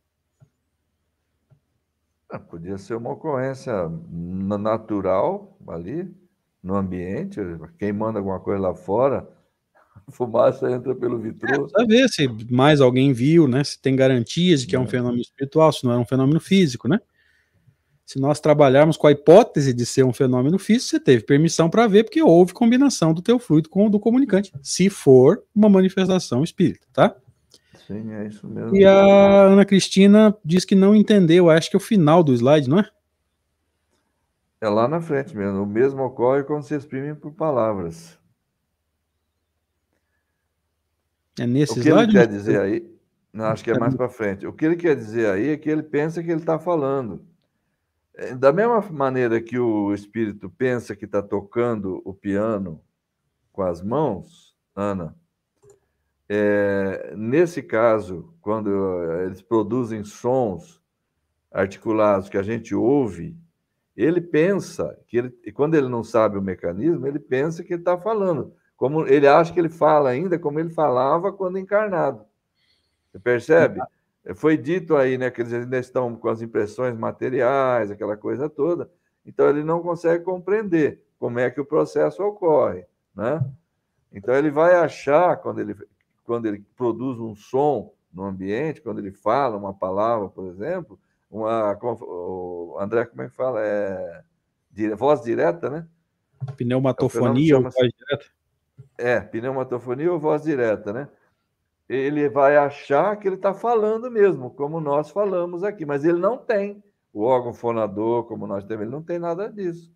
[2.30, 3.74] Ah, podia ser uma ocorrência
[4.12, 6.08] natural ali,
[6.62, 7.40] no ambiente,
[7.78, 9.28] queimando alguma coisa lá fora,
[10.08, 11.68] a fumaça entra pelo vitrô.
[11.78, 13.64] É, ver se mais alguém viu, né?
[13.64, 16.40] Se tem garantias de que é, é um fenômeno espiritual, se não é um fenômeno
[16.40, 17.00] físico, né?
[18.06, 21.88] Se nós trabalharmos com a hipótese de ser um fenômeno físico, você teve permissão para
[21.88, 26.44] ver, porque houve combinação do teu fluido com o do comunicante, se for uma manifestação
[26.44, 27.16] espírita, tá?
[27.90, 28.76] Sim, é isso mesmo.
[28.76, 32.70] E a Ana Cristina diz que não entendeu, acho que é o final do slide,
[32.70, 32.90] não é?
[34.62, 35.64] É lá na frente mesmo.
[35.64, 38.20] O mesmo ocorre quando se exprime por palavras.
[41.40, 42.16] É nesse O que slide?
[42.16, 42.96] ele quer dizer aí,
[43.34, 44.46] não, acho que é mais para frente.
[44.46, 47.26] O que ele quer dizer aí é que ele pensa que ele está falando.
[48.14, 52.84] É, da mesma maneira que o espírito pensa que está tocando o piano
[53.52, 55.16] com as mãos, Ana,
[56.30, 58.70] é, nesse caso, quando
[59.24, 60.80] eles produzem sons
[61.52, 63.36] articulados que a gente ouve,
[63.98, 67.82] ele pensa que ele, e quando ele não sabe o mecanismo, ele pensa que ele
[67.82, 68.54] está falando.
[68.78, 72.24] Como ele acha que ele fala ainda como ele falava quando encarnado.
[73.12, 73.82] Você percebe?
[74.36, 78.90] Foi dito aí, né, que eles ainda estão com as impressões materiais, aquela coisa toda.
[79.26, 83.44] Então ele não consegue compreender como é que o processo ocorre, né?
[84.14, 85.76] Então ele vai achar quando ele
[86.30, 91.76] quando ele produz um som no ambiente, quando ele fala uma palavra, por exemplo, uma.
[91.82, 93.60] O André, como é que fala?
[93.66, 94.24] É,
[94.70, 95.88] dire, voz direta, né?
[96.56, 98.26] Pneumatofonia é ou voz direta?
[98.96, 101.10] É, pneumatofonia ou voz direta, né?
[101.90, 106.38] Ele vai achar que ele está falando mesmo, como nós falamos aqui, mas ele não
[106.38, 109.92] tem o órgão fonador, como nós temos, ele não tem nada disso.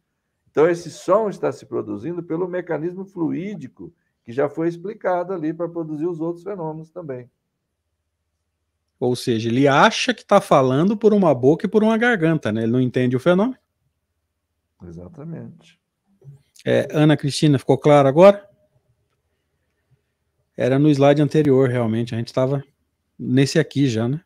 [0.50, 3.94] Então, esse som está se produzindo pelo mecanismo fluídico
[4.24, 7.30] que já foi explicado ali para produzir os outros fenômenos também.
[9.00, 12.64] Ou seja, ele acha que está falando por uma boca e por uma garganta, né?
[12.64, 13.58] Ele não entende o fenômeno.
[14.82, 15.80] Exatamente.
[16.66, 18.50] É, Ana Cristina, ficou claro agora?
[20.56, 22.16] Era no slide anterior, realmente.
[22.16, 22.64] A gente estava
[23.20, 24.22] nesse aqui já, né?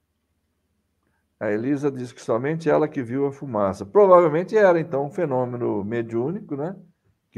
[1.39, 3.85] A Elisa diz que somente ela que viu a fumaça.
[3.85, 6.75] Provavelmente era, então, um fenômeno mediúnico, né?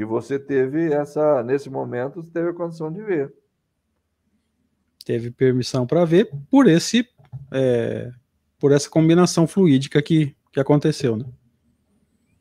[0.00, 3.34] Que você teve essa, nesse momento, você teve a condição de ver.
[5.04, 7.06] Teve permissão para ver por esse,
[7.52, 8.10] é,
[8.58, 11.26] por essa combinação fluídica que, que aconteceu, né?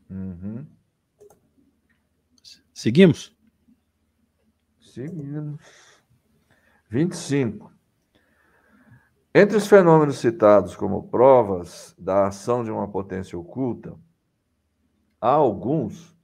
[0.09, 0.65] Uhum.
[2.73, 3.35] Seguimos?
[4.79, 5.59] Seguimos.
[6.89, 7.73] 25.
[9.35, 13.99] Entre os fenômenos citados como provas da ação de uma potência oculta,
[15.19, 16.17] há alguns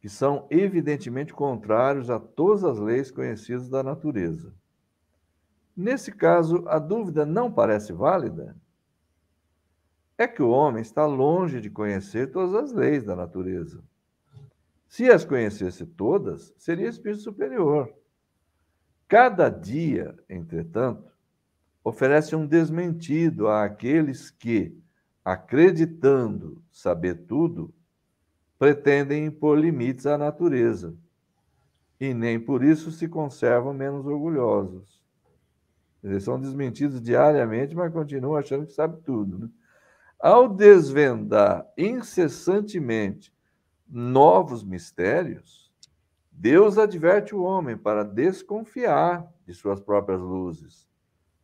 [0.00, 4.54] que são evidentemente contrários a todas as leis conhecidas da natureza.
[5.76, 8.56] Nesse caso, a dúvida não parece válida?
[10.16, 13.82] É que o homem está longe de conhecer todas as leis da natureza.
[14.88, 17.94] Se as conhecesse todas, seria espírito superior.
[19.06, 21.10] Cada dia, entretanto,
[21.84, 24.76] oferece um desmentido àqueles que,
[25.24, 27.72] acreditando saber tudo,
[28.60, 30.94] pretendem impor limites à natureza,
[31.98, 35.02] e nem por isso se conservam menos orgulhosos.
[36.04, 39.38] Eles são desmentidos diariamente, mas continuam achando que sabe tudo.
[39.38, 39.48] Né?
[40.18, 43.34] Ao desvendar incessantemente
[43.88, 45.72] novos mistérios,
[46.30, 50.88] Deus adverte o homem para desconfiar de suas próprias luzes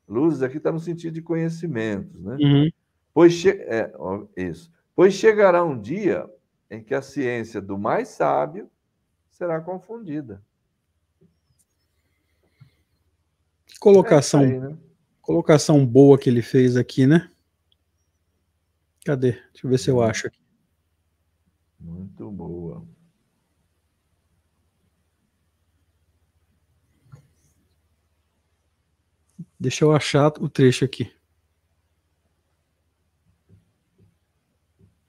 [0.09, 2.37] Luzes aqui está no sentido de conhecimentos, né?
[2.41, 2.71] Uhum.
[3.13, 3.49] Pois, che...
[3.49, 3.93] é,
[4.37, 4.71] isso.
[4.95, 6.31] pois chegará um dia
[6.71, 8.71] em que a ciência do mais sábio
[9.31, 10.43] será confundida.
[13.79, 14.77] Colocação, é aí, né?
[15.21, 17.31] colocação boa que ele fez aqui, né?
[19.05, 19.33] Cadê?
[19.33, 20.41] Deixa eu ver se eu acho aqui.
[21.79, 22.85] Muito boa.
[29.59, 31.13] Deixa eu achar o trecho aqui.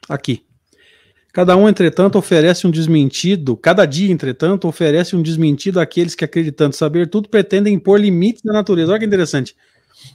[0.07, 0.46] Aqui.
[1.37, 6.75] Cada um, entretanto, oferece um desmentido, cada dia, entretanto, oferece um desmentido àqueles que, acreditando
[6.75, 8.91] saber tudo, pretendem impor limites na natureza.
[8.91, 9.55] Olha que interessante.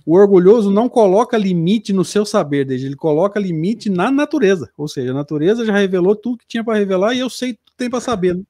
[0.05, 4.69] O orgulhoso não coloca limite no seu saber, desde ele coloca limite na natureza.
[4.77, 7.71] Ou seja, a natureza já revelou tudo que tinha para revelar e eu sei tudo
[7.71, 8.35] que tem para saber.
[8.35, 8.43] Né?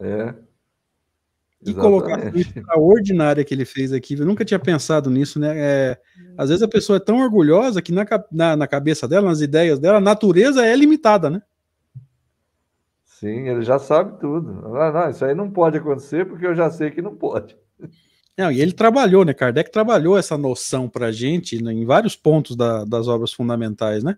[0.00, 0.34] É.
[1.64, 4.14] Que colocação extraordinária que ele fez aqui.
[4.14, 5.54] Eu nunca tinha pensado nisso, né?
[5.56, 5.98] É,
[6.36, 9.78] às vezes a pessoa é tão orgulhosa que na, na, na, cabeça dela, nas ideias
[9.78, 11.40] dela, a natureza é limitada, né?
[13.20, 14.74] Sim, ele já sabe tudo.
[14.76, 17.54] Ah, não, isso aí não pode acontecer porque eu já sei que não pode.
[18.36, 19.34] Não, e ele trabalhou, né?
[19.34, 24.02] Kardec trabalhou essa noção para a gente né, em vários pontos da, das obras fundamentais,
[24.02, 24.16] né?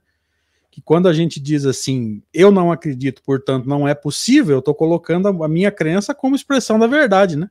[0.70, 4.74] que quando a gente diz assim, eu não acredito, portanto não é possível, eu estou
[4.74, 7.50] colocando a minha crença como expressão da verdade, né?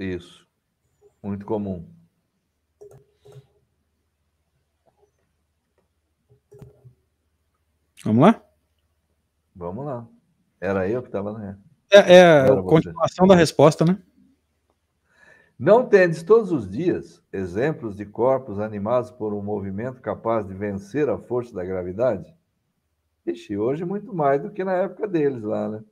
[0.00, 0.46] Isso.
[1.22, 1.84] Muito comum.
[8.02, 8.42] Vamos lá?
[9.62, 10.04] Vamos lá.
[10.60, 11.56] Era eu que estava, né?
[11.92, 13.96] É, é a continuação da resposta, né?
[15.56, 21.08] Não tendes todos os dias exemplos de corpos animados por um movimento capaz de vencer
[21.08, 22.34] a força da gravidade?
[23.24, 25.84] Ixi, hoje muito mais do que na época deles lá, né?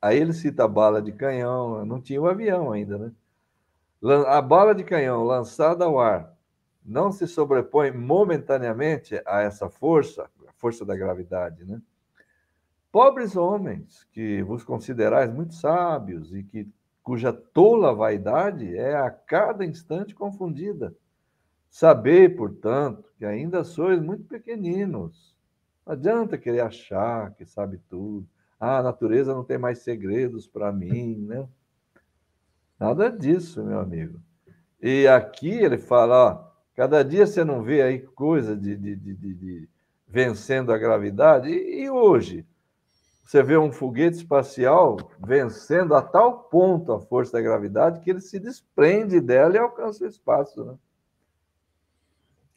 [0.00, 3.12] Aí ele cita a bala de canhão, não tinha o avião ainda, né?
[4.28, 6.32] A bala de canhão lançada ao ar
[6.84, 11.80] não se sobrepõe momentaneamente a essa força, a força da gravidade, né?
[12.94, 16.68] Pobres homens, que vos considerais muito sábios e que
[17.02, 20.94] cuja tola vaidade é a cada instante confundida.
[21.68, 25.36] Sabei, portanto, que ainda sois muito pequeninos.
[25.84, 28.28] Não adianta querer achar que sabe tudo.
[28.60, 31.48] Ah, a natureza não tem mais segredos para mim, né?
[32.78, 34.20] Nada disso, meu amigo.
[34.80, 39.34] E aqui ele fala, ó, cada dia você não vê aí coisa de, de, de,
[39.34, 39.68] de
[40.06, 41.48] vencendo a gravidade.
[41.48, 42.46] E, e hoje?
[43.24, 48.20] Você vê um foguete espacial vencendo a tal ponto a força da gravidade que ele
[48.20, 50.62] se desprende dela e alcança o espaço.
[50.62, 50.74] Né?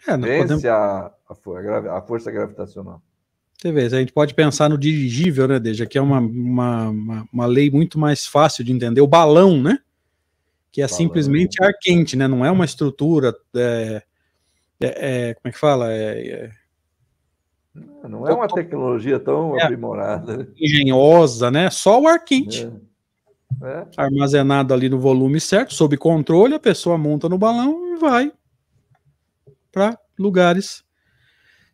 [0.06, 0.66] É, Vence podemos...
[0.66, 3.02] a, a, a, força gravitacional.
[3.58, 7.30] Você vê, a gente pode pensar no dirigível, né, Deja, que é uma, uma, uma,
[7.34, 9.02] uma, lei muito mais fácil de entender.
[9.02, 9.80] O balão, né?
[10.72, 10.98] Que é balão.
[10.98, 12.28] simplesmente ar quente, né?
[12.28, 13.34] Não é uma estrutura.
[13.56, 14.04] É,
[14.80, 15.92] é, é como é que fala?
[15.92, 16.52] É,
[18.04, 20.38] é Não é uma tecnologia tão é, aprimorada.
[20.38, 20.48] Né?
[20.58, 21.70] Engenhosa, né?
[21.70, 22.66] Só o ar quente.
[22.66, 22.88] É.
[23.62, 23.88] É.
[23.96, 28.32] Armazenado ali no volume certo, sob controle, a pessoa monta no balão e vai
[29.72, 30.84] para lugares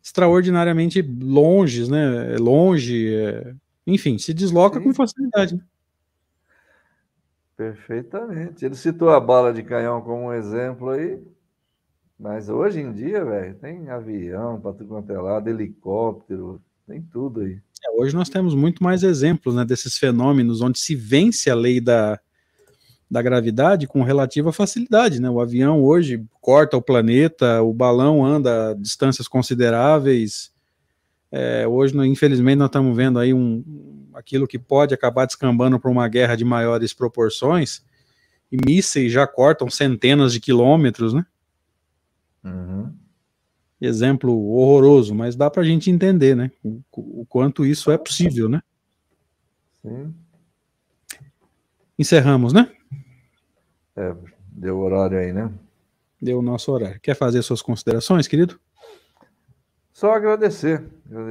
[0.02, 2.36] extraordinariamente longes, né?
[2.38, 3.54] Longe, é...
[3.86, 4.84] enfim, se desloca Sim.
[4.84, 5.54] com facilidade.
[5.54, 5.62] Né?
[7.56, 8.64] Perfeitamente.
[8.64, 11.22] Ele citou a bala de canhão como um exemplo aí,
[12.18, 17.40] mas hoje em dia, velho, tem avião para tudo quanto é lado, helicóptero, tem tudo
[17.40, 17.58] aí.
[17.84, 21.80] É, hoje nós temos muito mais exemplos né, desses fenômenos onde se vence a lei
[21.80, 22.18] da,
[23.10, 25.20] da gravidade com relativa facilidade.
[25.20, 25.28] Né?
[25.28, 30.52] O avião hoje corta o planeta, o balão anda a distâncias consideráveis.
[31.30, 36.08] É, hoje, infelizmente, nós estamos vendo aí um, aquilo que pode acabar descambando para uma
[36.08, 37.82] guerra de maiores proporções,
[38.50, 41.26] e mísseis já cortam centenas de quilômetros, né?
[42.44, 42.92] Uhum.
[43.80, 46.50] Exemplo horroroso, mas dá para a gente entender, né?
[46.62, 48.62] O, o, quanto isso é possível, né?
[49.82, 50.14] Sim.
[51.98, 52.70] Encerramos, né?
[53.96, 54.14] É,
[54.48, 55.52] deu horário aí, né?
[56.20, 57.00] Deu o nosso horário.
[57.00, 58.58] Quer fazer suas considerações, querido?
[59.92, 60.82] Só agradecer.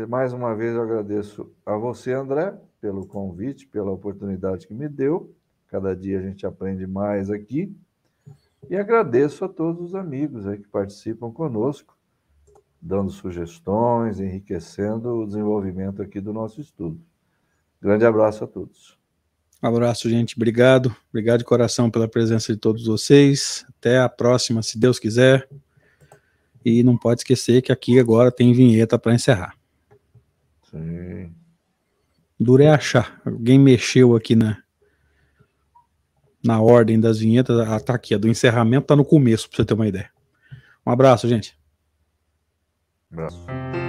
[0.07, 5.35] Mais uma vez eu agradeço a você, André, pelo convite, pela oportunidade que me deu.
[5.67, 7.75] Cada dia a gente aprende mais aqui.
[8.69, 11.97] E agradeço a todos os amigos aí que participam conosco,
[12.81, 16.99] dando sugestões, enriquecendo o desenvolvimento aqui do nosso estudo.
[17.81, 18.97] Grande abraço a todos.
[19.61, 20.35] Um abraço, gente.
[20.35, 20.95] Obrigado.
[21.09, 23.65] Obrigado de coração pela presença de todos vocês.
[23.77, 25.47] Até a próxima, se Deus quiser.
[26.65, 29.53] E não pode esquecer que aqui agora tem vinheta para encerrar.
[30.69, 31.33] Sim.
[32.39, 33.21] Duro é achar.
[33.25, 34.62] Alguém mexeu aqui na,
[36.43, 37.59] na ordem das vinhetas.
[37.59, 38.13] Ah, tá aqui.
[38.13, 40.09] A do encerramento tá no começo, para você ter uma ideia.
[40.85, 41.57] Um abraço, gente.
[43.11, 43.82] Um abraço.